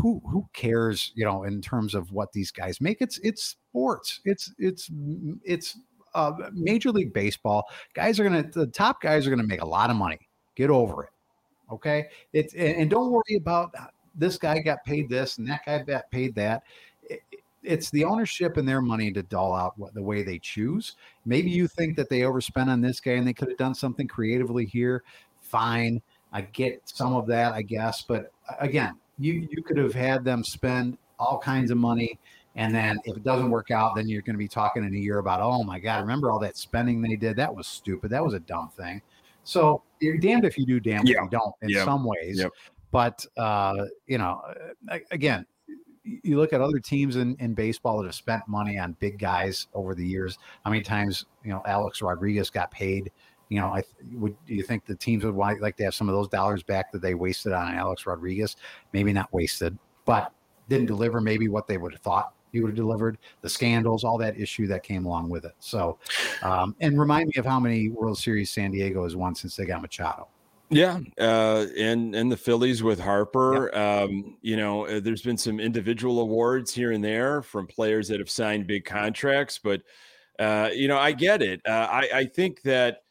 [0.00, 4.20] who who cares you know in terms of what these guys make it's it's sports
[4.24, 4.88] it's it's
[5.44, 5.76] it's
[6.14, 9.62] uh, Major League Baseball, guys are going to, the top guys are going to make
[9.62, 10.18] a lot of money.
[10.54, 11.10] Get over it.
[11.70, 12.08] Okay.
[12.32, 16.10] It's, and, don't worry about uh, this guy got paid this and that guy got
[16.10, 16.62] paid that.
[17.04, 17.22] It,
[17.62, 20.96] it's the ownership and their money to doll out what, the way they choose.
[21.24, 24.08] Maybe you think that they overspent on this guy and they could have done something
[24.08, 25.02] creatively here.
[25.40, 26.02] Fine.
[26.32, 28.02] I get some of that, I guess.
[28.02, 32.18] But uh, again, you, you could have had them spend all kinds of money
[32.54, 34.98] and then if it doesn't work out, then you're going to be talking in a
[34.98, 37.36] year about, oh my God, remember all that spending they did?
[37.36, 38.10] That was stupid.
[38.10, 39.00] That was a dumb thing.
[39.44, 41.16] So you're damned if you do, damned yeah.
[41.18, 41.84] if you don't in yep.
[41.84, 42.38] some ways.
[42.38, 42.50] Yep.
[42.90, 44.42] But, uh, you know,
[45.10, 45.46] again,
[46.04, 49.68] you look at other teams in, in baseball that have spent money on big guys
[49.72, 50.36] over the years.
[50.64, 53.10] How many times, you know, Alex Rodriguez got paid?
[53.48, 53.82] You know, I
[54.14, 54.34] would.
[54.46, 57.02] Do you think the teams would like to have some of those dollars back that
[57.02, 58.56] they wasted on Alex Rodriguez?
[58.92, 60.32] Maybe not wasted, but
[60.68, 64.18] didn't deliver maybe what they would have thought he would have delivered the scandals, all
[64.18, 65.54] that issue that came along with it.
[65.58, 65.98] So,
[66.42, 69.64] um, and remind me of how many World Series San Diego has won since they
[69.64, 70.28] got Machado.
[70.70, 73.70] Yeah, uh, and and the Phillies with Harper.
[73.74, 74.08] Yep.
[74.10, 78.20] Um, you know, uh, there's been some individual awards here and there from players that
[78.20, 79.82] have signed big contracts, but
[80.38, 81.60] uh, you know, I get it.
[81.66, 83.01] Uh, I, I think that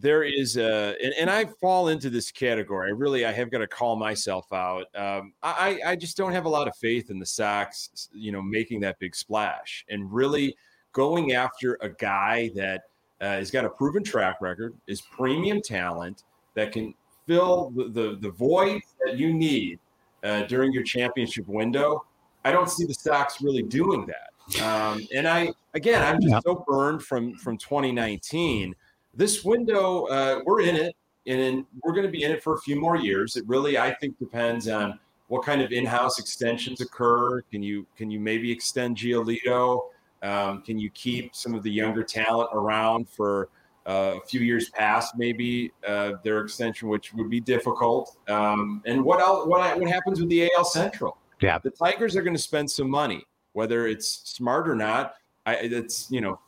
[0.00, 2.88] there is a and, and, I fall into this category.
[2.88, 4.86] I really I have got to call myself out.
[4.94, 8.40] Um, I I just don't have a lot of faith in the Sox, you know,
[8.40, 10.56] making that big splash and really
[10.92, 12.82] going after a guy that
[13.20, 16.22] uh, has got a proven track record, is premium talent
[16.54, 16.94] that can
[17.26, 19.80] fill the the, the void that you need
[20.22, 22.04] uh, during your championship window.
[22.44, 24.62] I don't see the Sox really doing that.
[24.62, 28.74] Um, and I again, I'm just so burned from from 2019
[29.14, 30.94] this window, uh, we're in it,
[31.26, 33.36] and we're going to be in it for a few more years.
[33.36, 37.42] It really, I think, depends on what kind of in-house extensions occur.
[37.42, 39.88] Can you can you maybe extend Giolito?
[40.22, 43.50] Um, can you keep some of the younger talent around for
[43.86, 48.16] uh, a few years past maybe uh, their extension, which would be difficult?
[48.28, 49.46] Um, and what else?
[49.46, 51.18] What what happens with the AL Central?
[51.40, 55.14] Yeah, the Tigers are going to spend some money, whether it's smart or not.
[55.46, 56.40] I, it's you know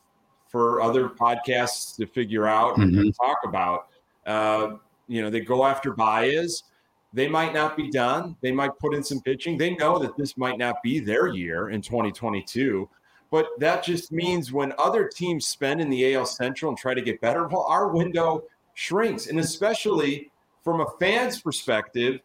[0.51, 2.99] for other podcasts to figure out mm-hmm.
[2.99, 3.87] and talk about.
[4.27, 6.65] Uh, you know, they go after Baez.
[7.13, 8.37] They might not be done.
[8.41, 9.57] They might put in some pitching.
[9.57, 12.89] They know that this might not be their year in 2022.
[13.31, 17.03] But that just means when other teams spend in the AL Central and try to
[17.03, 19.29] get better, well, our window shrinks.
[19.29, 20.31] And especially
[20.65, 22.21] from a fan's perspective,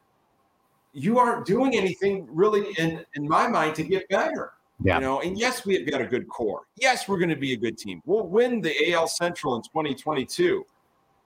[0.93, 4.53] you aren't doing anything really in, in my mind to get better.
[4.83, 4.95] Yeah.
[4.95, 6.63] You know, and yes, we've got a good core.
[6.77, 8.01] Yes, we're going to be a good team.
[8.05, 10.65] We'll win the AL Central in 2022.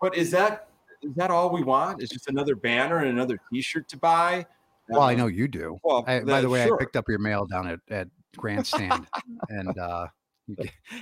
[0.02, 0.68] But is that
[1.02, 2.02] is that all we want?
[2.02, 4.46] Is just another banner and another T-shirt to buy?
[4.90, 5.80] Well, I know you do.
[5.84, 6.76] Well, I, by the way, sure.
[6.76, 9.08] I picked up your mail down at, at Grandstand,
[9.50, 10.08] and uh,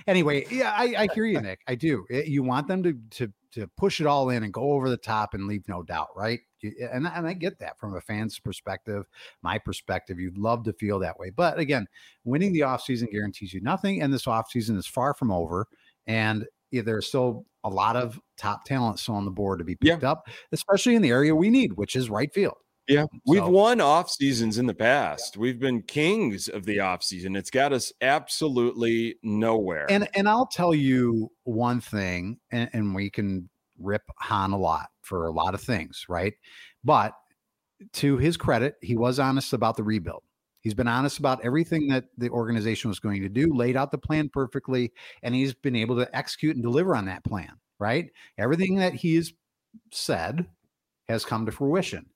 [0.07, 1.62] anyway, yeah, I, I hear you, Nick.
[1.67, 2.05] I do.
[2.10, 5.33] You want them to to to push it all in and go over the top
[5.33, 6.41] and leave no doubt, right?
[6.63, 9.06] And, and I get that from a fan's perspective,
[9.41, 10.20] my perspective.
[10.20, 11.30] You'd love to feel that way.
[11.30, 11.88] But again,
[12.24, 14.02] winning the offseason guarantees you nothing.
[14.02, 15.67] And this offseason is far from over.
[16.08, 20.04] And there's still a lot of top talent still on the board to be picked
[20.04, 20.12] yeah.
[20.12, 22.56] up, especially in the area we need, which is right field.
[22.88, 25.36] Yeah, we've so, won off seasons in the past.
[25.36, 27.36] We've been kings of the off season.
[27.36, 29.88] It's got us absolutely nowhere.
[29.89, 34.87] And and I'll tell you one thing, and, and we can rip Hahn a lot
[35.01, 36.33] for a lot of things, right?
[36.83, 37.13] But
[37.93, 40.23] to his credit, he was honest about the rebuild.
[40.61, 43.97] He's been honest about everything that the organization was going to do, laid out the
[43.97, 44.91] plan perfectly,
[45.23, 48.09] and he's been able to execute and deliver on that plan, right?
[48.37, 49.33] Everything that he's
[49.91, 50.47] said
[51.07, 52.07] has come to fruition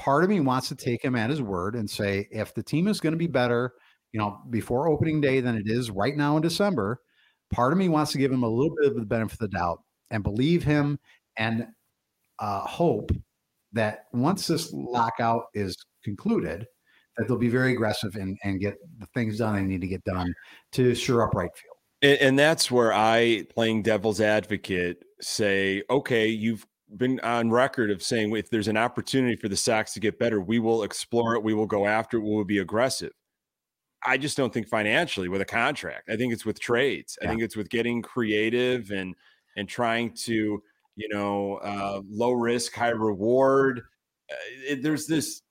[0.00, 2.88] part of me wants to take him at his word and say, if the team
[2.88, 3.74] is going to be better,
[4.12, 7.00] you know, before opening day than it is right now in December,
[7.50, 9.58] part of me wants to give him a little bit of the benefit of the
[9.58, 10.98] doubt and believe him
[11.36, 11.66] and
[12.38, 13.10] uh, hope
[13.72, 16.66] that once this lockout is concluded,
[17.16, 20.02] that they'll be very aggressive and, and get the things done they need to get
[20.04, 20.32] done
[20.72, 21.76] to shore up right field.
[22.02, 28.02] And, and that's where I, playing devil's advocate, say, okay, you've been on record of
[28.02, 31.42] saying if there's an opportunity for the Sox to get better, we will explore it,
[31.42, 33.12] we will go after it, we will be aggressive.
[34.04, 36.08] I just don't think financially with a contract.
[36.08, 37.18] I think it's with trades.
[37.20, 37.28] Yeah.
[37.28, 39.14] I think it's with getting creative and
[39.56, 40.62] and trying to,
[40.96, 43.82] you know, uh, low risk, high reward.
[44.30, 44.34] Uh,
[44.68, 45.42] it, there's this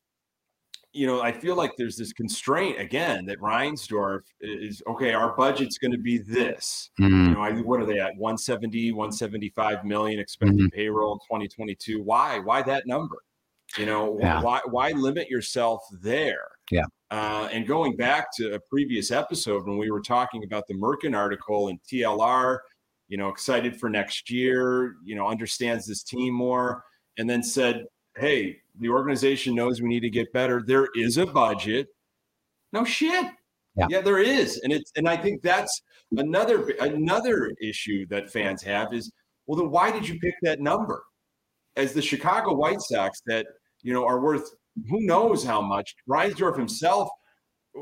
[0.91, 5.13] you know, I feel like there's this constraint again that Reinsdorf is okay.
[5.13, 6.89] Our budget's going to be this.
[6.99, 7.25] Mm-hmm.
[7.25, 8.15] You know, I, what are they at?
[8.17, 10.75] 170, 175 million expected mm-hmm.
[10.75, 12.01] payroll in 2022.
[12.01, 12.39] Why?
[12.39, 13.17] Why that number?
[13.77, 14.41] You know, yeah.
[14.41, 16.47] why why limit yourself there?
[16.71, 16.85] Yeah.
[17.11, 21.15] Uh, and going back to a previous episode when we were talking about the Merkin
[21.15, 22.57] article and TLR,
[23.09, 26.83] you know, excited for next year, you know, understands this team more,
[27.17, 30.63] and then said, "Hey, the organization knows we need to get better.
[30.65, 31.87] There is a budget.
[32.71, 33.25] No shit.
[33.75, 33.87] Yeah.
[33.89, 35.81] yeah, there is, and it's and I think that's
[36.17, 39.11] another another issue that fans have is
[39.45, 41.03] well, then why did you pick that number?
[41.75, 43.45] As the Chicago White Sox that
[43.81, 44.49] you know are worth
[44.89, 45.95] who knows how much.
[46.09, 47.09] Reinsdorf himself,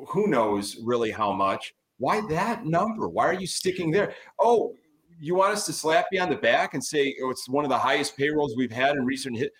[0.09, 1.73] who knows really how much.
[1.99, 3.07] Why that number?
[3.07, 4.13] Why are you sticking there?
[4.39, 4.73] Oh,
[5.19, 7.69] you want us to slap you on the back and say oh, it's one of
[7.69, 9.51] the highest payrolls we've had in recent hit?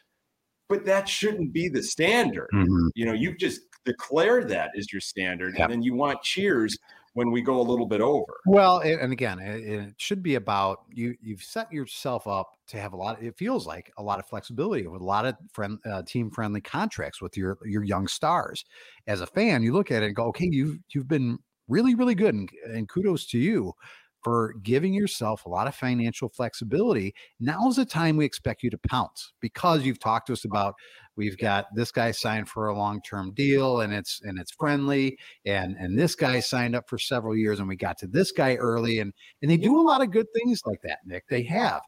[0.70, 2.50] but that shouldn't be the standard.
[2.54, 2.88] Mm-hmm.
[2.96, 6.78] You know, you've just declared that as your standard, and then you want cheers
[7.13, 8.39] when we go a little bit over.
[8.46, 11.15] Well, and again, it, should be about you.
[11.22, 13.22] You've set yourself up to have a lot.
[13.24, 16.62] It feels like a lot of flexibility with a lot of friend, uh, team friendly
[16.62, 18.65] contracts with your your young stars.
[19.08, 22.15] As a fan, you look at it and go, okay, you've you've been really really
[22.15, 23.74] good, and, and kudos to you
[24.23, 27.13] for giving yourself a lot of financial flexibility.
[27.39, 30.75] Now is the time we expect you to pounce because you've talked to us about
[31.15, 35.75] we've got this guy signed for a long-term deal and it's and it's friendly and
[35.77, 38.99] and this guy signed up for several years and we got to this guy early
[38.99, 41.27] and and they do a lot of good things like that, Nick.
[41.30, 41.82] They have.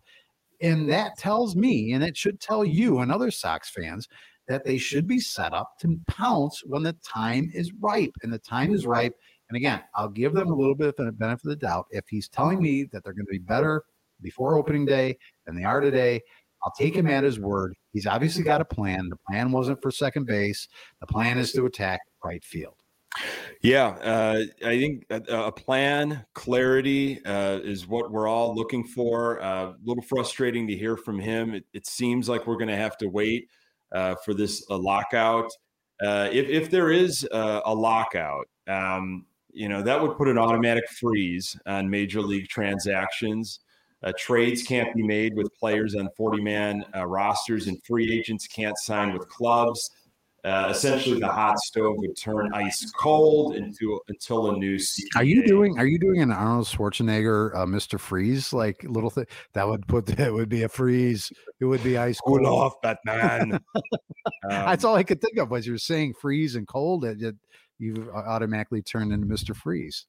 [0.61, 4.07] And that tells me and it should tell you and other Sox fans
[4.47, 8.39] that they should be set up to pounce when the time is ripe and the
[8.39, 9.15] time is ripe
[9.49, 11.87] and again, I'll give them a little bit of the benefit of the doubt.
[11.89, 13.83] If he's telling me that they're going to be better
[14.21, 16.21] before opening day than they are today,
[16.63, 17.73] I'll take him at his word.
[17.93, 19.09] He's obviously got a plan.
[19.09, 20.67] The plan wasn't for second base.
[21.01, 22.75] The plan is to attack right field.
[23.61, 29.41] Yeah, uh, I think a, a plan, clarity uh, is what we're all looking for.
[29.41, 31.55] Uh, a little frustrating to hear from him.
[31.55, 33.49] It, it seems like we're going to have to wait
[33.93, 35.49] uh, for this lockout.
[36.01, 40.87] Uh, if, if there is a lockout, um, you know, that would put an automatic
[40.89, 43.59] freeze on major league transactions.
[44.01, 48.47] Uh, trades can't be made with players on 40 man uh, rosters, and free agents
[48.47, 49.91] can't sign with clubs.
[50.45, 55.09] Uh, essentially, the hot stove would turn ice cold into until a new season.
[55.17, 55.77] Are you doing?
[55.77, 60.05] Are you doing an Arnold Schwarzenegger, uh, Mister Freeze like little thing that would put
[60.17, 61.29] that would be a freeze?
[61.59, 62.39] It would be ice cold.
[62.39, 63.53] Cool off, Batman.
[63.75, 63.89] um,
[64.43, 67.03] That's all I could think of was you're saying freeze and cold.
[67.03, 67.35] It, it,
[67.79, 70.05] you automatically turned into Mister Freeze.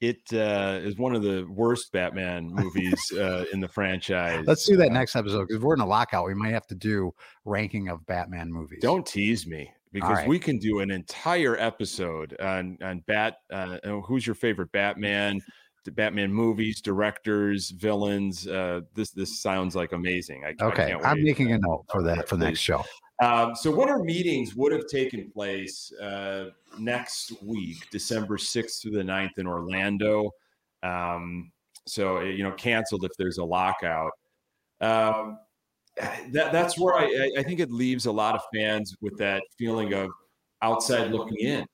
[0.00, 4.44] It uh, is one of the worst Batman movies uh, in the franchise.
[4.46, 6.26] Let's do that uh, next episode because we're in a lockout.
[6.26, 7.12] We might have to do
[7.44, 8.78] ranking of Batman movies.
[8.80, 10.28] Don't tease me because right.
[10.28, 13.36] we can do an entire episode on on Bat.
[13.52, 15.40] Uh, who's your favorite Batman?
[15.84, 18.46] The Batman movies, directors, villains.
[18.46, 20.44] Uh, this this sounds like amazing.
[20.46, 22.84] I, okay, I am making a note for that for the next show.
[23.20, 28.92] Um, so, what are meetings would have taken place uh, next week, December 6th through
[28.92, 30.30] the 9th in Orlando?
[30.82, 31.52] Um,
[31.86, 34.12] so, eh, you know, canceled if there's a lockout.
[34.80, 35.38] Um,
[36.32, 39.92] that, that's where I, I think it leaves a lot of fans with that feeling
[39.92, 40.10] of
[40.62, 41.66] outside looking in.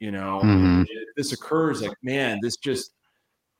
[0.00, 0.82] You know, mm-hmm.
[1.16, 2.92] this occurs like, man, this just,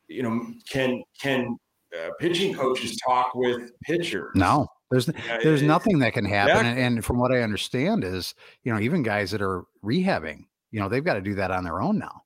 [0.09, 1.57] you know, can can
[1.95, 4.33] uh, pitching coaches talk with pitchers?
[4.35, 8.05] No, there's yeah, there's it, nothing that can happen, and, and, from what I understand
[8.05, 11.51] is, you know, even guys that are rehabbing, you know, they've got to do that
[11.51, 12.23] on their own now.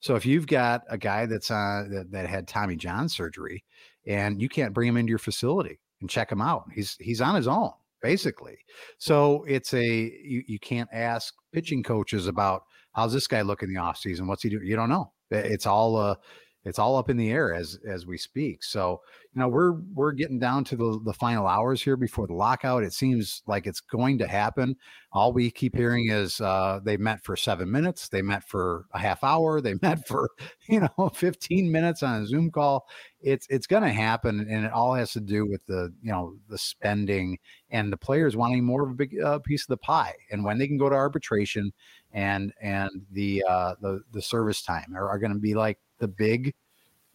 [0.00, 3.64] So if you've got a guy that's uh, that, that had Tommy John surgery,
[4.06, 7.34] and you can't bring him into your facility and check him out, he's he's on
[7.34, 8.58] his own basically.
[8.98, 13.72] So it's a you, you can't ask pitching coaches about how's this guy look in
[13.72, 14.66] the offseason, what's he doing?
[14.66, 15.12] You don't know.
[15.30, 16.16] It's all uh
[16.64, 18.62] it's all up in the air as as we speak.
[18.62, 19.00] So
[19.34, 22.82] you know we're we're getting down to the the final hours here before the lockout.
[22.82, 24.76] It seems like it's going to happen.
[25.12, 28.98] All we keep hearing is uh, they met for seven minutes, they met for a
[28.98, 30.28] half hour, they met for
[30.68, 32.86] you know 15 minutes on a Zoom call.
[33.22, 36.34] It's it's going to happen, and it all has to do with the you know
[36.48, 37.38] the spending
[37.70, 40.14] and the players wanting more of a big uh, piece of the pie.
[40.30, 41.72] And when they can go to arbitration
[42.12, 46.08] and and the uh, the the service time are, are going to be like the
[46.08, 46.52] big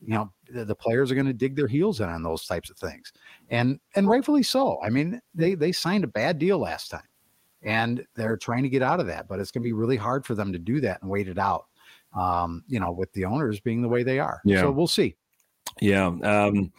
[0.02, 2.70] you know the, the players are going to dig their heels in on those types
[2.70, 3.12] of things,
[3.50, 4.80] and and rightfully so.
[4.84, 7.08] I mean, they they signed a bad deal last time,
[7.64, 10.26] and they're trying to get out of that, but it's going to be really hard
[10.26, 11.66] for them to do that and wait it out.
[12.16, 14.42] Um, you know, with the owners being the way they are.
[14.46, 14.62] Yeah.
[14.62, 15.16] So we'll see.
[15.82, 16.08] Yeah.
[16.08, 16.72] Um,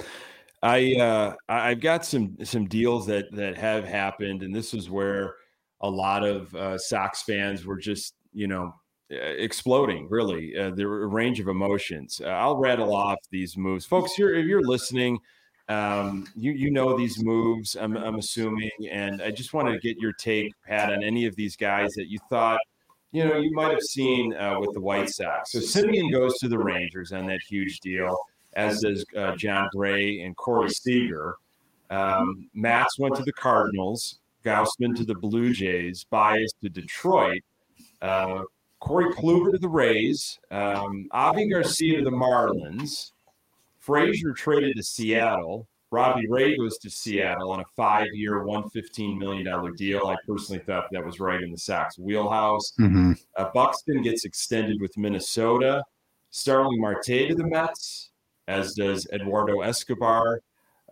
[0.62, 5.34] I uh, I've got some some deals that that have happened, and this is where
[5.80, 8.74] a lot of uh, Sox fans were just you know
[9.10, 10.08] exploding.
[10.10, 12.20] Really, uh, the range of emotions.
[12.24, 14.18] Uh, I'll rattle off these moves, folks.
[14.18, 15.18] You're if you're listening.
[15.68, 17.76] Um, you you know these moves.
[17.76, 21.34] I'm I'm assuming, and I just want to get your take, Pat, on any of
[21.36, 22.60] these guys that you thought
[23.12, 25.52] you know you might have seen uh, with the White Sox.
[25.52, 28.16] So Semien goes to the Rangers on that huge deal
[28.56, 31.36] as does uh, Jon Gray and Corey Seager.
[31.90, 37.42] Um, Matz went to the Cardinals, Gausman to the Blue Jays, Báez to Detroit,
[38.02, 38.42] uh,
[38.86, 43.10] Corey Kluber to the Rays, um, Avi Garcia to the Marlins,
[43.80, 45.66] Frazier traded to Seattle.
[45.90, 50.06] Robbie Ray goes to Seattle on a five-year, one fifteen million dollar deal.
[50.06, 52.72] I personally thought that was right in the Sox wheelhouse.
[52.78, 53.12] Mm-hmm.
[53.36, 55.82] Uh, Buxton gets extended with Minnesota.
[56.30, 58.10] Starling Marte to the Mets
[58.46, 60.42] as does Eduardo Escobar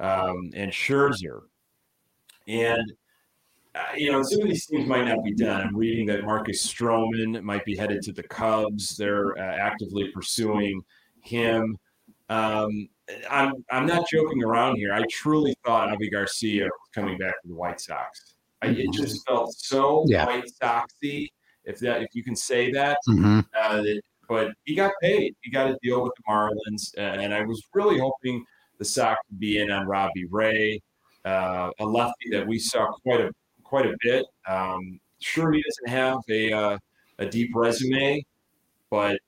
[0.00, 1.42] um, and Scherzer.
[2.48, 2.92] And,
[3.96, 5.62] you know, some of these things might not be done.
[5.62, 8.96] I'm reading that Marcus Stroman might be headed to the Cubs.
[8.96, 10.82] They're uh, actively pursuing
[11.22, 11.76] him.
[12.28, 12.88] Um,
[13.30, 14.92] I'm, I'm not joking around here.
[14.92, 18.34] I truly thought Avi Garcia was coming back to the White Sox.
[18.62, 20.24] I, it just felt so Yeah.
[20.26, 21.28] White Soxy,
[21.64, 22.98] if that if you can say that.
[23.08, 23.40] Mm-hmm.
[23.58, 23.82] Uh,
[24.28, 25.34] but he got paid.
[25.42, 28.44] He got a deal with the Marlins, uh, and I was really hoping
[28.78, 30.80] the Sox would be in on Robbie Ray,
[31.26, 33.30] uh, a lefty that we saw quite a
[33.74, 34.24] quite a bit.
[34.48, 36.78] Um, sure, he doesn't have a uh,
[37.18, 38.24] a deep resume,
[38.88, 39.18] but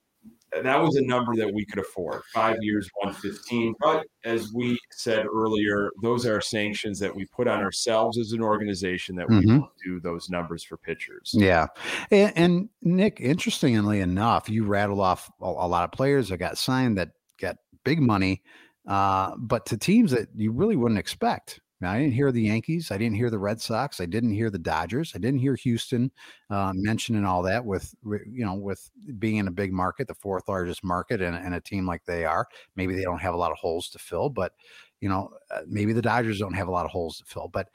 [0.63, 2.21] that was a number that we could afford.
[2.33, 3.75] Five years, one fifteen.
[3.81, 8.41] But as we said earlier, those are sanctions that we put on ourselves as an
[8.41, 9.59] organization that we Mhm.
[9.59, 11.31] don't do those numbers for pitchers.
[11.33, 11.67] Yeah,
[12.09, 16.57] and, and Nick, interestingly enough, you rattled off a, a lot of players that got
[16.57, 18.41] signed that got big money,
[18.87, 21.59] uh, but to teams that you really wouldn't expect.
[21.79, 22.89] Now, I didn't hear the Yankees.
[22.91, 24.01] I didn't hear the Red Sox.
[24.01, 25.11] I didn't hear the Dodgers.
[25.13, 26.11] I didn't hear Houston
[26.49, 30.47] uh, mentioning all that with you know with being in a big market, the fourth
[30.47, 32.47] largest market, and, and a team like they are.
[32.75, 34.53] Maybe they don't have a lot of holes to fill, but
[35.01, 37.69] you know uh, maybe the Dodgers don't have a lot of holes to fill, but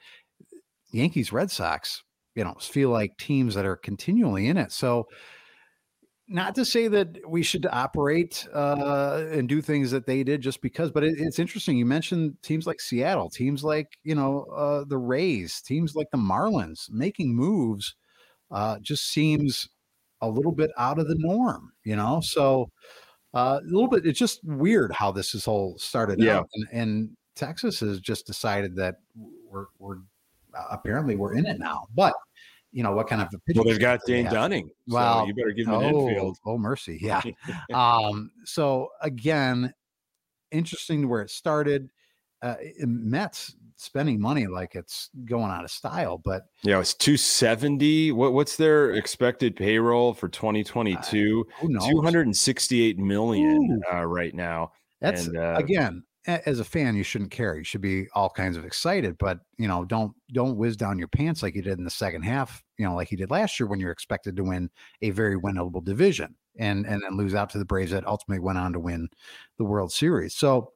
[0.91, 2.03] Yankees, Red Sox,
[2.35, 4.71] you know, feel like teams that are continually in it.
[4.71, 5.07] So,
[6.27, 10.61] not to say that we should operate uh, and do things that they did just
[10.61, 11.77] because, but it, it's interesting.
[11.77, 16.17] You mentioned teams like Seattle, teams like you know uh, the Rays, teams like the
[16.17, 17.95] Marlins making moves.
[18.51, 19.67] Uh, just seems
[20.21, 22.21] a little bit out of the norm, you know.
[22.21, 22.69] So
[23.33, 24.05] uh, a little bit.
[24.05, 26.39] It's just weird how this is whole started Yeah.
[26.39, 28.97] out, and, and Texas has just decided that
[29.49, 29.97] we're we're
[30.57, 31.87] uh, apparently we're in it now.
[31.95, 32.13] But
[32.73, 34.33] you know what kind of a Well, they've got they Dane have?
[34.33, 34.67] Dunning.
[34.89, 36.37] So Well, you better give him an Oh, infield.
[36.45, 37.21] oh mercy, yeah.
[37.73, 39.73] um, so again,
[40.51, 41.89] interesting to where it started.
[42.41, 48.11] Uh, Mets spending money like it's going out of style, but Yeah, it's 270.
[48.11, 51.45] What what's their expected payroll for 2022?
[51.61, 51.87] who knows?
[51.87, 54.71] 268 million uh, right now.
[54.99, 57.57] That's and, uh, again, as a fan, you shouldn't care.
[57.57, 61.07] You should be all kinds of excited, but you know, don't don't whiz down your
[61.07, 62.63] pants like you did in the second half.
[62.77, 64.69] You know, like you did last year when you're expected to win
[65.01, 68.57] a very winnable division and and then lose out to the Braves that ultimately went
[68.57, 69.09] on to win
[69.57, 70.33] the World Series.
[70.35, 70.73] So,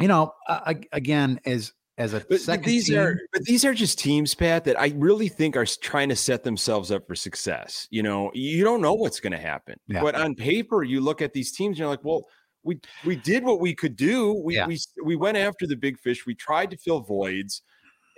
[0.00, 3.64] you know, uh, again, as as a But, but second these team, are but these
[3.64, 7.14] are just teams, Pat, that I really think are trying to set themselves up for
[7.14, 7.88] success.
[7.90, 10.02] You know, you don't know what's going to happen, Yeah.
[10.02, 12.24] but on paper, you look at these teams, and you're like, well,
[12.66, 14.34] we we did what we could do.
[14.34, 14.66] We Yeah.
[14.66, 16.26] we we went after the big fish.
[16.26, 17.62] We tried to fill voids,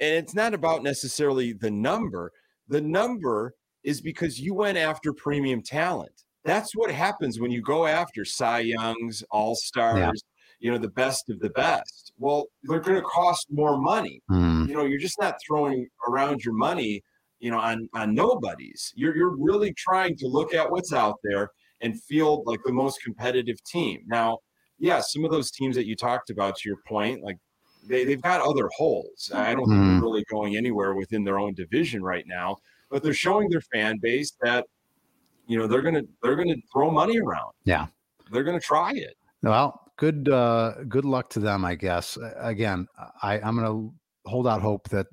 [0.00, 2.32] and it's not about necessarily the number.
[2.68, 6.24] The number is because you went after premium talent.
[6.44, 10.22] That's what happens when you go after Cy Youngs, All Stars,
[10.60, 12.12] you know, the best of the best.
[12.18, 14.22] Well, they're going to cost more money.
[14.28, 17.02] Hmm, You know, you're just not throwing around your money,
[17.38, 18.92] you know, on on nobodies.
[18.96, 23.02] You're you're really trying to look at what's out there and field like the most
[23.02, 24.02] competitive team.
[24.06, 24.38] Now,
[24.78, 27.36] yeah, some of those teams that you talked about, to your point, like
[27.86, 29.30] they, they've got other holes.
[29.34, 29.86] I don't think Mhm.
[29.94, 32.58] they're really going anywhere within their own division right now,
[32.90, 34.66] but they're showing their fan base that
[35.46, 37.52] you know they're gonna they're gonna throw money around.
[37.64, 37.86] Yeah.
[38.30, 39.16] They're gonna try it.
[39.42, 42.18] Well, good uh good luck to them, I guess.
[42.36, 42.86] Again,
[43.22, 45.06] I I'm going to hold out hope that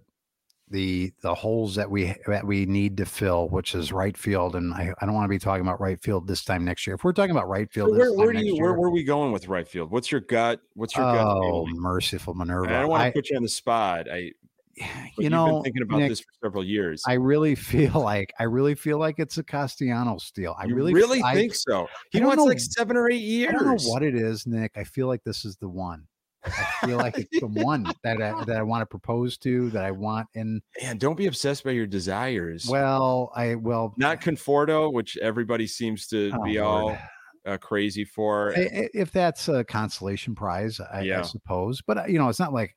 [0.70, 4.56] the the holes that we that we need to fill, which is right field.
[4.56, 6.96] And I, I don't want to be talking about right field this time next year.
[6.96, 9.04] If we're talking about right field, where, where do you year, where, where are we
[9.04, 9.92] going with right field?
[9.92, 10.62] What's your gut?
[10.74, 11.28] What's your oh, gut?
[11.28, 12.76] Oh, merciful Minerva!
[12.76, 14.08] I don't want to put you on the spot.
[14.12, 14.32] I
[15.18, 17.04] you know, thinking about Nick, this for several years.
[17.08, 20.56] I really feel like I really feel like it's a Castellanos deal.
[20.58, 21.88] I you really really I, think so.
[22.12, 23.50] He wants know, like seven or eight years.
[23.50, 24.74] I don't know what it is, Nick.
[24.76, 26.08] I feel like this is the one.
[26.46, 29.84] I feel like it's the one that I, that I want to propose to, that
[29.84, 30.28] I want.
[30.36, 32.68] And and don't be obsessed by your desires.
[32.68, 36.98] Well, I well not Conforto, which everybody seems to oh, be all
[37.46, 38.54] uh, crazy for.
[38.56, 41.20] If that's a consolation prize, I, yeah.
[41.20, 41.82] I suppose.
[41.82, 42.76] But uh, you know, it's not like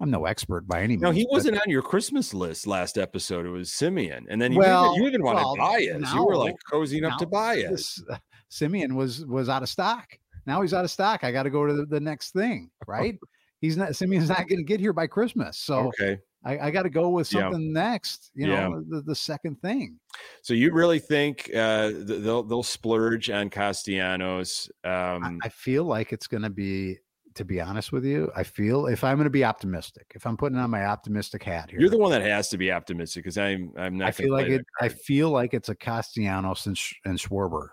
[0.00, 1.02] I'm no expert by any means.
[1.02, 3.46] No, he wasn't but, on your Christmas list last episode.
[3.46, 6.00] It was Semien, and then you, well, even, you even wanted well, Báez.
[6.00, 8.02] Now, you were like cozying up to Báez.
[8.10, 8.18] Uh,
[8.50, 10.18] Semien was was out of stock.
[10.46, 11.24] Now he's out of stock.
[11.24, 13.18] I got to go to the, the, next thing, right?
[13.60, 16.18] he's not Semien's not going to get here by Christmas, so okay.
[16.44, 17.80] I, I got to go with something yeah.
[17.80, 18.30] next.
[18.34, 18.80] You know, yeah.
[18.88, 19.98] the, the second thing.
[20.42, 24.70] So you really think uh, they'll they'll splurge on Castellanos?
[24.84, 26.98] Um, I, I feel like it's going to be
[27.34, 30.38] to be honest with you, I feel if I'm going to be optimistic, if I'm
[30.38, 33.38] putting on my optimistic hat here, you're the one that has to be optimistic because
[33.38, 34.08] I'm I'm not.
[34.08, 34.64] I feel like it.
[34.80, 37.68] I feel like it's a Castellanos and, and Schwarber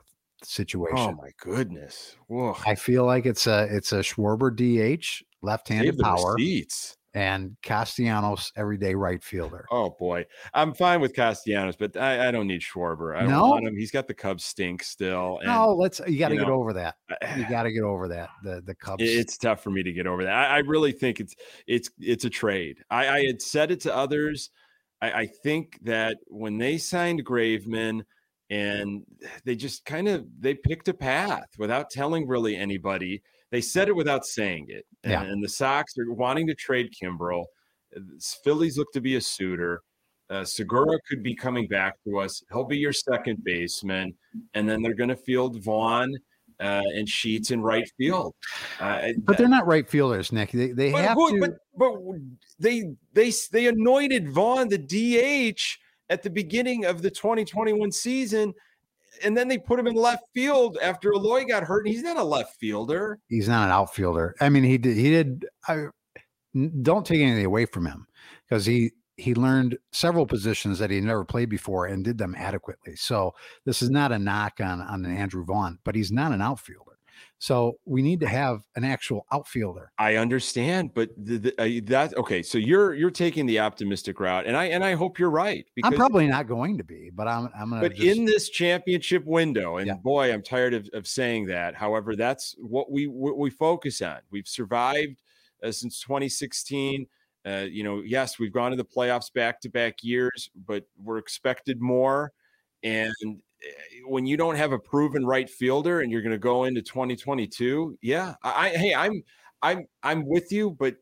[0.46, 0.98] situation.
[0.98, 2.16] Oh my goodness!
[2.28, 2.56] Whoa.
[2.66, 6.36] I feel like it's a it's a Schwarber DH left-handed power.
[6.36, 9.66] Receipts and Castellanos everyday right fielder.
[9.72, 13.16] Oh boy, I'm fine with Castellanos, but I, I don't need Schwarber.
[13.16, 13.50] I no?
[13.50, 13.76] want him.
[13.78, 15.39] He's got the Cubs stink still.
[15.39, 16.02] And, no, let's.
[16.08, 16.96] You got to get know, over that.
[17.38, 18.30] You got to get over that.
[18.44, 19.04] The the Cubs.
[19.04, 20.34] It's tough for me to get over that.
[20.34, 21.36] I, I really think it's
[21.68, 22.78] it's it's a trade.
[22.89, 24.50] I, I had said it to others.
[25.02, 28.04] I, I think that when they signed Graveman
[28.54, 29.04] and
[29.45, 33.22] they just kind of they picked a path without telling really anybody
[33.54, 34.84] they said it without saying it.
[35.04, 35.22] And, yeah.
[35.22, 37.45] and the Sox are wanting to trade Kimbrel.
[38.43, 39.84] Phillies look to be a suitor.
[40.28, 42.41] Uh, Segura could be coming back to us.
[42.51, 44.16] He'll be your second baseman,
[44.56, 46.16] and then they're going to field Vaughn
[46.60, 48.34] uh, and Sheets in right field.
[48.80, 50.51] Uh, but they're not right fielders, Nick.
[50.51, 51.39] They, they but, have but, to.
[51.39, 51.93] But, but
[52.58, 55.62] they they they anointed Vaughn the DH
[56.10, 58.54] at the beginning of the 2021 season,
[59.24, 61.86] and then they put him in left field after Eloy got hurt.
[61.86, 63.20] And he's not a left fielder.
[63.28, 64.36] He's not an outfielder.
[64.41, 64.97] I mean, he did.
[64.97, 65.45] He did.
[65.68, 65.86] I,
[66.82, 68.08] don't take anything away from him
[68.47, 72.95] because he he learned several positions that he never played before and did them adequately.
[72.95, 73.34] So
[73.64, 76.93] this is not a knock on on Andrew Vaughn, but he's not an outfielder.
[77.44, 79.91] So we need to have an actual outfielder.
[79.98, 82.41] I understand, but the, the, uh, that okay.
[82.41, 85.66] So you're you're taking the optimistic route, and I and I hope you're right.
[85.76, 87.82] Because, I'm probably not going to be, but I'm I'm gonna.
[87.82, 89.96] But just, in this championship window, and yeah.
[89.96, 91.76] boy, I'm tired of, of saying that.
[91.76, 94.20] However, that's what we what we focus on.
[94.32, 95.22] We've survived
[95.62, 97.06] uh, since 2016.
[97.46, 101.18] Uh, you know, yes, we've gone to the playoffs back to back years, but we're
[101.18, 102.32] expected more.
[102.84, 103.14] And
[104.05, 107.97] when you don't have a proven right fielder and you're going to go into 2022,
[108.01, 109.24] yeah, I, I hey, I'm
[109.61, 110.95] I'm I'm with you, but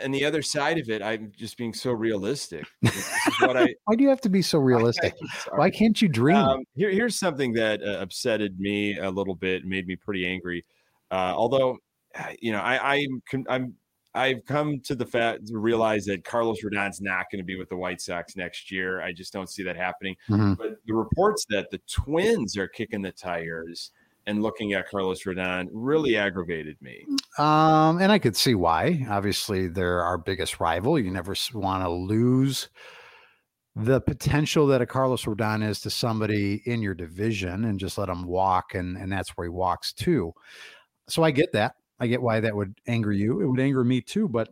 [0.00, 2.64] and the other side of it, I'm just being so realistic.
[3.40, 5.14] what I, Why do you have to be so realistic?
[5.54, 6.36] Why can't you dream?
[6.36, 10.64] Um, here, here's something that uh, upsetted me a little bit, made me pretty angry.
[11.10, 11.76] Uh, although,
[12.40, 13.74] you know, I, I'm I'm
[14.14, 17.68] I've come to the fact to realize that Carlos Rodon's not going to be with
[17.68, 19.00] the White Sox next year.
[19.00, 20.16] I just don't see that happening.
[20.28, 20.54] Mm-hmm.
[20.54, 23.90] But the reports that the Twins are kicking the tires
[24.26, 27.04] and looking at Carlos Rodon really aggravated me.
[27.38, 29.04] Um, and I could see why.
[29.08, 30.98] Obviously, they're our biggest rival.
[30.98, 32.68] You never want to lose
[33.74, 38.08] the potential that a Carlos Rodon is to somebody in your division and just let
[38.08, 40.32] him walk, and and that's where he walks to.
[41.08, 41.74] So I get that.
[42.02, 43.40] I get why that would anger you.
[43.40, 44.28] It would anger me too.
[44.28, 44.48] But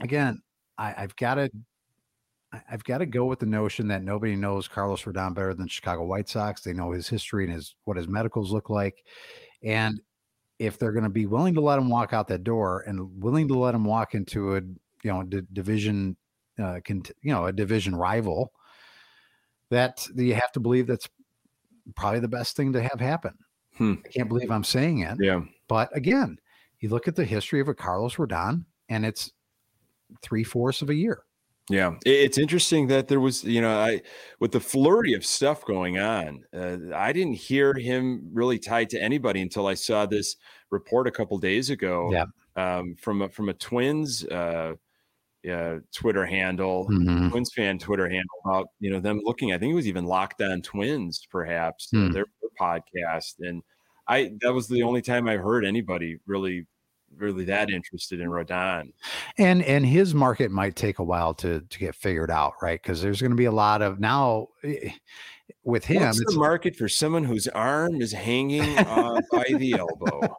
[0.00, 0.40] again,
[0.78, 1.50] I, I've got to
[2.70, 6.04] I've got to go with the notion that nobody knows Carlos Rodon better than Chicago
[6.04, 6.62] White Sox.
[6.62, 9.04] They know his history and his what his medicals look like,
[9.62, 10.00] and
[10.58, 13.48] if they're going to be willing to let him walk out that door and willing
[13.48, 16.16] to let him walk into a you know d- division,
[16.58, 18.52] uh, cont- you know a division rival,
[19.70, 21.10] that you have to believe that's
[21.94, 23.34] probably the best thing to have happen.
[23.76, 23.96] Hmm.
[24.06, 25.18] I can't believe I'm saying it.
[25.20, 25.42] Yeah.
[25.68, 26.38] But again,
[26.80, 29.32] you look at the history of a Carlos Rodon, and it's
[30.22, 31.22] three fourths of a year.
[31.70, 34.00] Yeah, it's interesting that there was, you know, I
[34.40, 39.02] with the flurry of stuff going on, uh, I didn't hear him really tied to
[39.02, 40.36] anybody until I saw this
[40.70, 42.10] report a couple days ago.
[42.10, 42.24] Yeah.
[42.56, 44.74] Um, from a, from a Twins uh,
[45.48, 47.28] uh, Twitter handle, mm-hmm.
[47.28, 49.52] Twins fan Twitter handle about you know them looking.
[49.52, 52.12] I think it was even Locked On Twins, perhaps mm.
[52.12, 53.62] their, their podcast, and
[54.08, 56.66] I that was the only time I heard anybody really
[57.16, 58.92] really that interested in Rodon.
[59.38, 62.80] And and his market might take a while to to get figured out, right?
[62.82, 64.90] Because there's going to be a lot of now eh,
[65.64, 66.02] with him.
[66.02, 70.34] What's it's the market for someone whose arm is hanging uh, by the elbow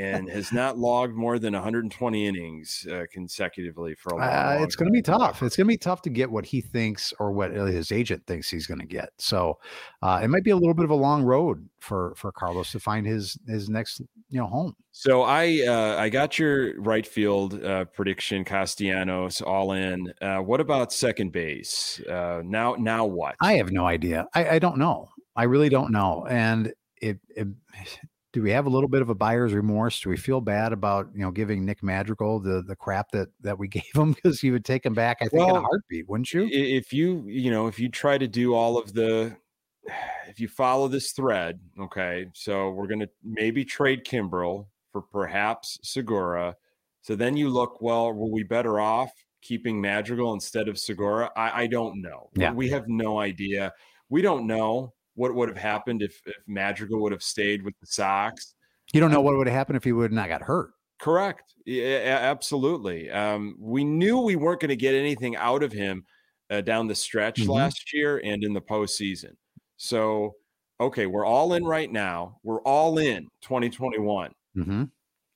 [0.00, 4.62] and has not logged more than 120 innings uh, consecutively for a long, uh, long
[4.64, 5.42] it's going to be tough.
[5.42, 8.48] It's going to be tough to get what he thinks or what his agent thinks
[8.50, 9.10] he's going to get.
[9.18, 9.58] So
[10.02, 12.80] uh, it might be a little bit of a long road for for Carlos to
[12.80, 14.74] find his his next you know home.
[14.92, 20.12] So I uh, I got your right field uh, prediction, Castellanos all in.
[20.20, 22.00] Uh, what about second base?
[22.00, 23.36] Uh, now now what?
[23.40, 24.26] I have no idea.
[24.34, 25.08] I, I don't know.
[25.36, 26.26] I really don't know.
[26.28, 27.46] And it, it
[28.32, 30.00] do we have a little bit of a buyer's remorse?
[30.00, 33.58] Do we feel bad about you know giving Nick Madrigal the the crap that that
[33.58, 35.18] we gave him because he would take him back?
[35.20, 36.48] I think in a heartbeat, wouldn't you?
[36.50, 39.36] If you you know if you try to do all of the
[40.28, 45.78] if you follow this thread okay so we're going to maybe trade kimbrel for perhaps
[45.82, 46.54] segura
[47.02, 49.10] so then you look well were we better off
[49.42, 52.52] keeping madrigal instead of segura i, I don't know We- Yeah.
[52.52, 53.72] we have no idea
[54.08, 57.86] we don't know what would have happened if, if madrigal would have stayed with the
[57.86, 58.54] sox
[58.92, 60.70] You don't know what would have happened if he would not got hurt.
[60.98, 61.54] Correct.
[61.64, 63.08] Yeah, absolutely.
[63.10, 66.04] Um, we knew we weren't going to get anything out of him
[66.50, 67.48] uh, down the stretch Mhm.
[67.54, 69.32] last year and in the postseason.
[69.76, 70.34] So,
[70.80, 72.38] okay, we're all in right now.
[72.42, 74.32] We're all in 2021.
[74.56, 74.84] Mm-hmm.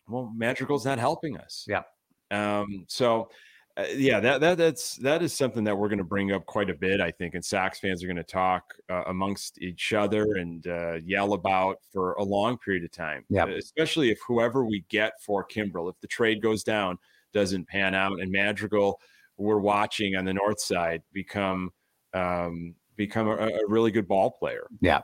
[0.09, 1.65] Well, Madrigal's not helping us.
[1.69, 1.83] Yeah.
[2.31, 3.31] Um, so,
[3.77, 6.71] uh, yeah, that that that's that is something that we're going to bring up quite
[6.71, 10.35] a bit, I think, and Sox fans are going to talk uh, amongst each other
[10.37, 13.25] and uh, yell about for a long period of time.
[13.29, 13.47] Yeah.
[13.47, 16.99] Especially if whoever we get for Kimbrel, if the trade goes down,
[17.33, 19.01] doesn't pan out, and Madrigal,
[19.37, 21.73] we're watching on the north side become
[22.13, 24.69] um, become a, a really good ball player.
[24.81, 25.01] Yeah,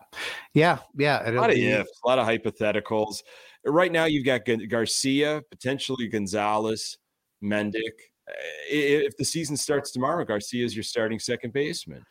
[0.55, 1.29] yeah, yeah.
[1.29, 3.23] A lot of ifs, a lot of hypotheticals.
[3.65, 6.99] Right now, you've got Garcia, potentially Gonzalez,
[7.43, 7.83] Mendick.
[8.29, 8.33] Uh,
[8.71, 12.05] If the season starts tomorrow, Garcia is your starting second baseman.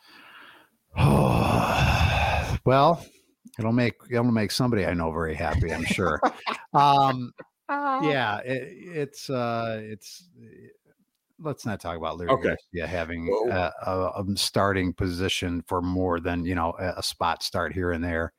[2.65, 3.05] well,
[3.57, 5.71] it'll make it'll make somebody I know very happy.
[5.71, 6.19] I'm sure.
[6.73, 7.31] um,
[7.69, 10.29] yeah, it, it's uh, it's.
[11.41, 12.55] Let's not talk about Leury Okay.
[12.73, 17.43] Garcia having a, a, a starting position for more than you know a, a spot
[17.43, 18.33] start here and there,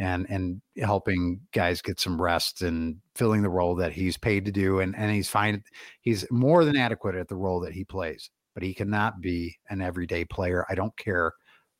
[0.00, 4.50] and and helping guys get some rest and filling the role that he's paid to
[4.50, 5.62] do, and and he's fine.
[6.00, 9.82] He's more than adequate at the role that he plays, but he cannot be an
[9.82, 10.64] everyday player.
[10.70, 11.32] I don't care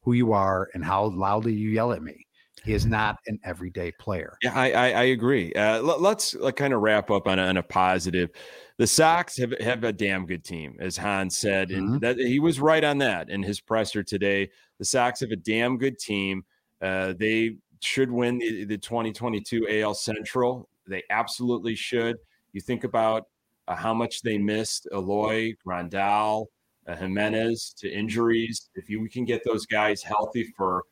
[0.03, 2.27] who you are and how loudly you yell at me.
[2.63, 4.37] He is not an everyday player.
[4.43, 5.51] Yeah, I I, I agree.
[5.55, 8.29] Uh, let, us like, kind of wrap up on a, on a positive.
[8.77, 12.01] The Sox have have a damn good team, as Hahn said, and Mhm.
[12.03, 14.51] that he was right on that in his presser today.
[14.79, 16.43] The Sox have a damn good team.
[16.83, 20.69] Uh, they should win the, the 2022 AL Central.
[20.87, 22.17] They absolutely should.
[22.53, 23.27] You think about
[23.69, 26.47] uh, how much they missed Eloy, Grandal,
[26.87, 28.71] uh, Jimenez to injuries.
[28.75, 30.85] If you we can get those guys healthy for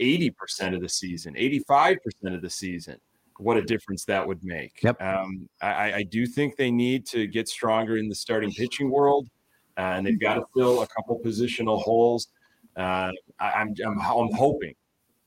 [0.00, 1.98] 80% of the season, 85%
[2.34, 2.98] of the season,
[3.38, 4.82] what a difference that would make.
[4.82, 5.00] Yep.
[5.02, 9.28] Um, I, I do think they need to get stronger in the starting pitching world,
[9.76, 12.28] uh, and they've got to fill a couple positional holes.
[12.76, 14.74] Uh, I, I'm, I'm, I'm hoping.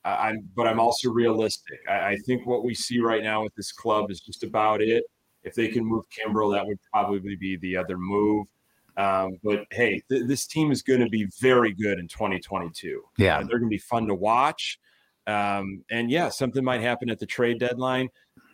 [0.06, 1.80] I- I'm, but I'm also realistic.
[1.90, 5.04] I, I think what we see right now with this club is just about it.
[5.44, 8.48] If they can move Kimbrel, that would probably be the other move.
[8.98, 13.02] Um, but hey, th- this team is going to be very good in 2022.
[13.18, 13.38] Yeah.
[13.38, 14.80] Uh, they're going to be fun to watch.
[15.28, 18.10] Um, and yeah, something might happen at the trade deadline.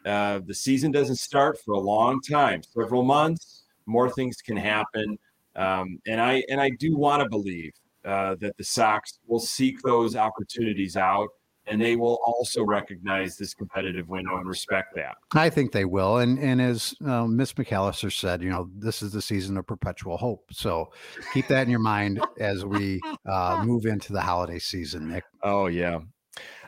[0.06, 3.64] Uh, the season doesn't start for a long time, several months.
[3.86, 5.18] More things can happen,
[5.56, 7.74] um, and I and I do want to believe
[8.06, 11.28] uh, that the Sox will seek those opportunities out,
[11.72, 15.16] and they will also recognize this competitive window and respect that.
[15.34, 16.18] I think they will.
[16.18, 20.18] And and as uh, Miss McAllister said, you know, this is the season of perpetual
[20.18, 20.44] hope.
[20.52, 20.92] So
[21.34, 25.24] keep that in your mind as we uh, move into the holiday season, Nick.
[25.44, 26.00] Oh yeah.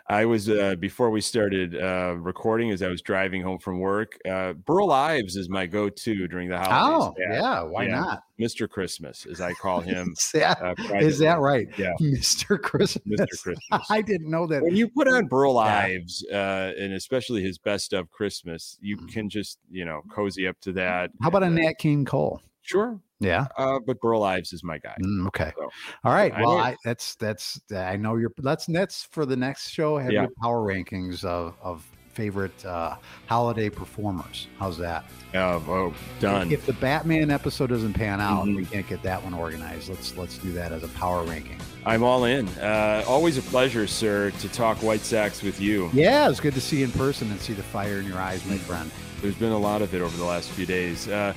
[0.07, 4.17] I was uh, before we started uh, recording as I was driving home from work.
[4.29, 7.13] Uh, Burl Ives is my go-to during the holidays.
[7.29, 7.61] Oh, yeah.
[7.61, 7.99] Why Yeah.
[8.01, 8.23] not?
[8.39, 8.69] Mr.
[8.69, 10.13] Christmas, as I call him.
[10.17, 11.67] Is that, Uh, is that right?
[11.77, 11.93] Yeah.
[12.01, 12.61] Mr.
[12.61, 13.19] Christmas.
[13.21, 13.27] Mr.
[13.43, 13.85] Christmas.
[13.89, 14.61] I didn't know that.
[14.61, 15.77] When you put on Burl Yeah.
[15.85, 19.07] Ives, uh, and especially his best of Christmas, you Mm.
[19.13, 21.11] can just you know cozy up to that.
[21.21, 22.41] How about a uh, Nat King Cole?
[22.61, 23.47] Sure, Yeah.
[23.57, 24.95] uh, but Burl Ives is my guy.
[25.01, 25.51] Mm, okay.
[25.57, 25.69] So,
[26.03, 26.33] All right.
[26.39, 29.97] Well, I, that's that's I know you're that's that's for the next show.
[29.97, 30.21] Have Yeah.
[30.23, 32.95] your power rankings of of favorite uh,
[33.25, 34.47] holiday performers.
[34.59, 35.03] How's that?
[35.33, 36.51] Uh, oh, done.
[36.51, 40.15] If the Batman episode doesn't pan out and we can't get that one organized, let's
[40.15, 41.57] let's do that as a power ranking.
[41.85, 42.47] I'm all in.
[42.49, 45.89] Uh, always a pleasure, sir, to talk White Sox with you.
[45.91, 48.45] Yeah, it's good to see you in person and see the fire in your eyes,
[48.45, 48.91] my friend.
[49.23, 51.07] there's been a lot of it over the last few days.
[51.07, 51.33] Uh,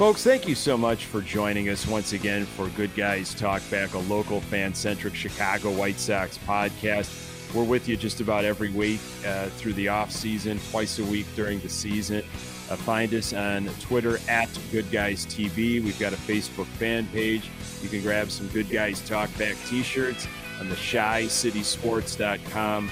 [0.00, 3.92] folks, thank you so much for joining us once again for Good Guys Talk Back,
[3.92, 7.54] a local fan centric Chicago White Sox podcast.
[7.54, 11.26] We're with you just about every week uh, through the off season, twice a week
[11.36, 12.22] during the season.
[12.70, 15.84] Uh, find us on Twitter at Good Guys TV.
[15.84, 17.50] We've got a Facebook fan page.
[17.82, 20.26] You can grab some Good Guys Talk Back t shirts
[20.60, 22.90] on the chicitysports.com uh,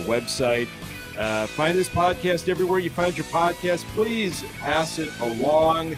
[0.00, 0.68] website.
[1.16, 3.84] Uh, find this podcast everywhere you find your podcast.
[3.94, 5.96] Please pass it along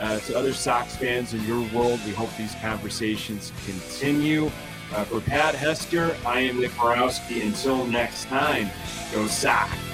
[0.00, 2.00] uh, to other Sox fans in your world.
[2.04, 4.50] We hope these conversations continue.
[4.94, 7.42] Uh, for Pat Hester, I am Nick Borowski.
[7.42, 8.68] Until next time,
[9.12, 9.93] go Sox.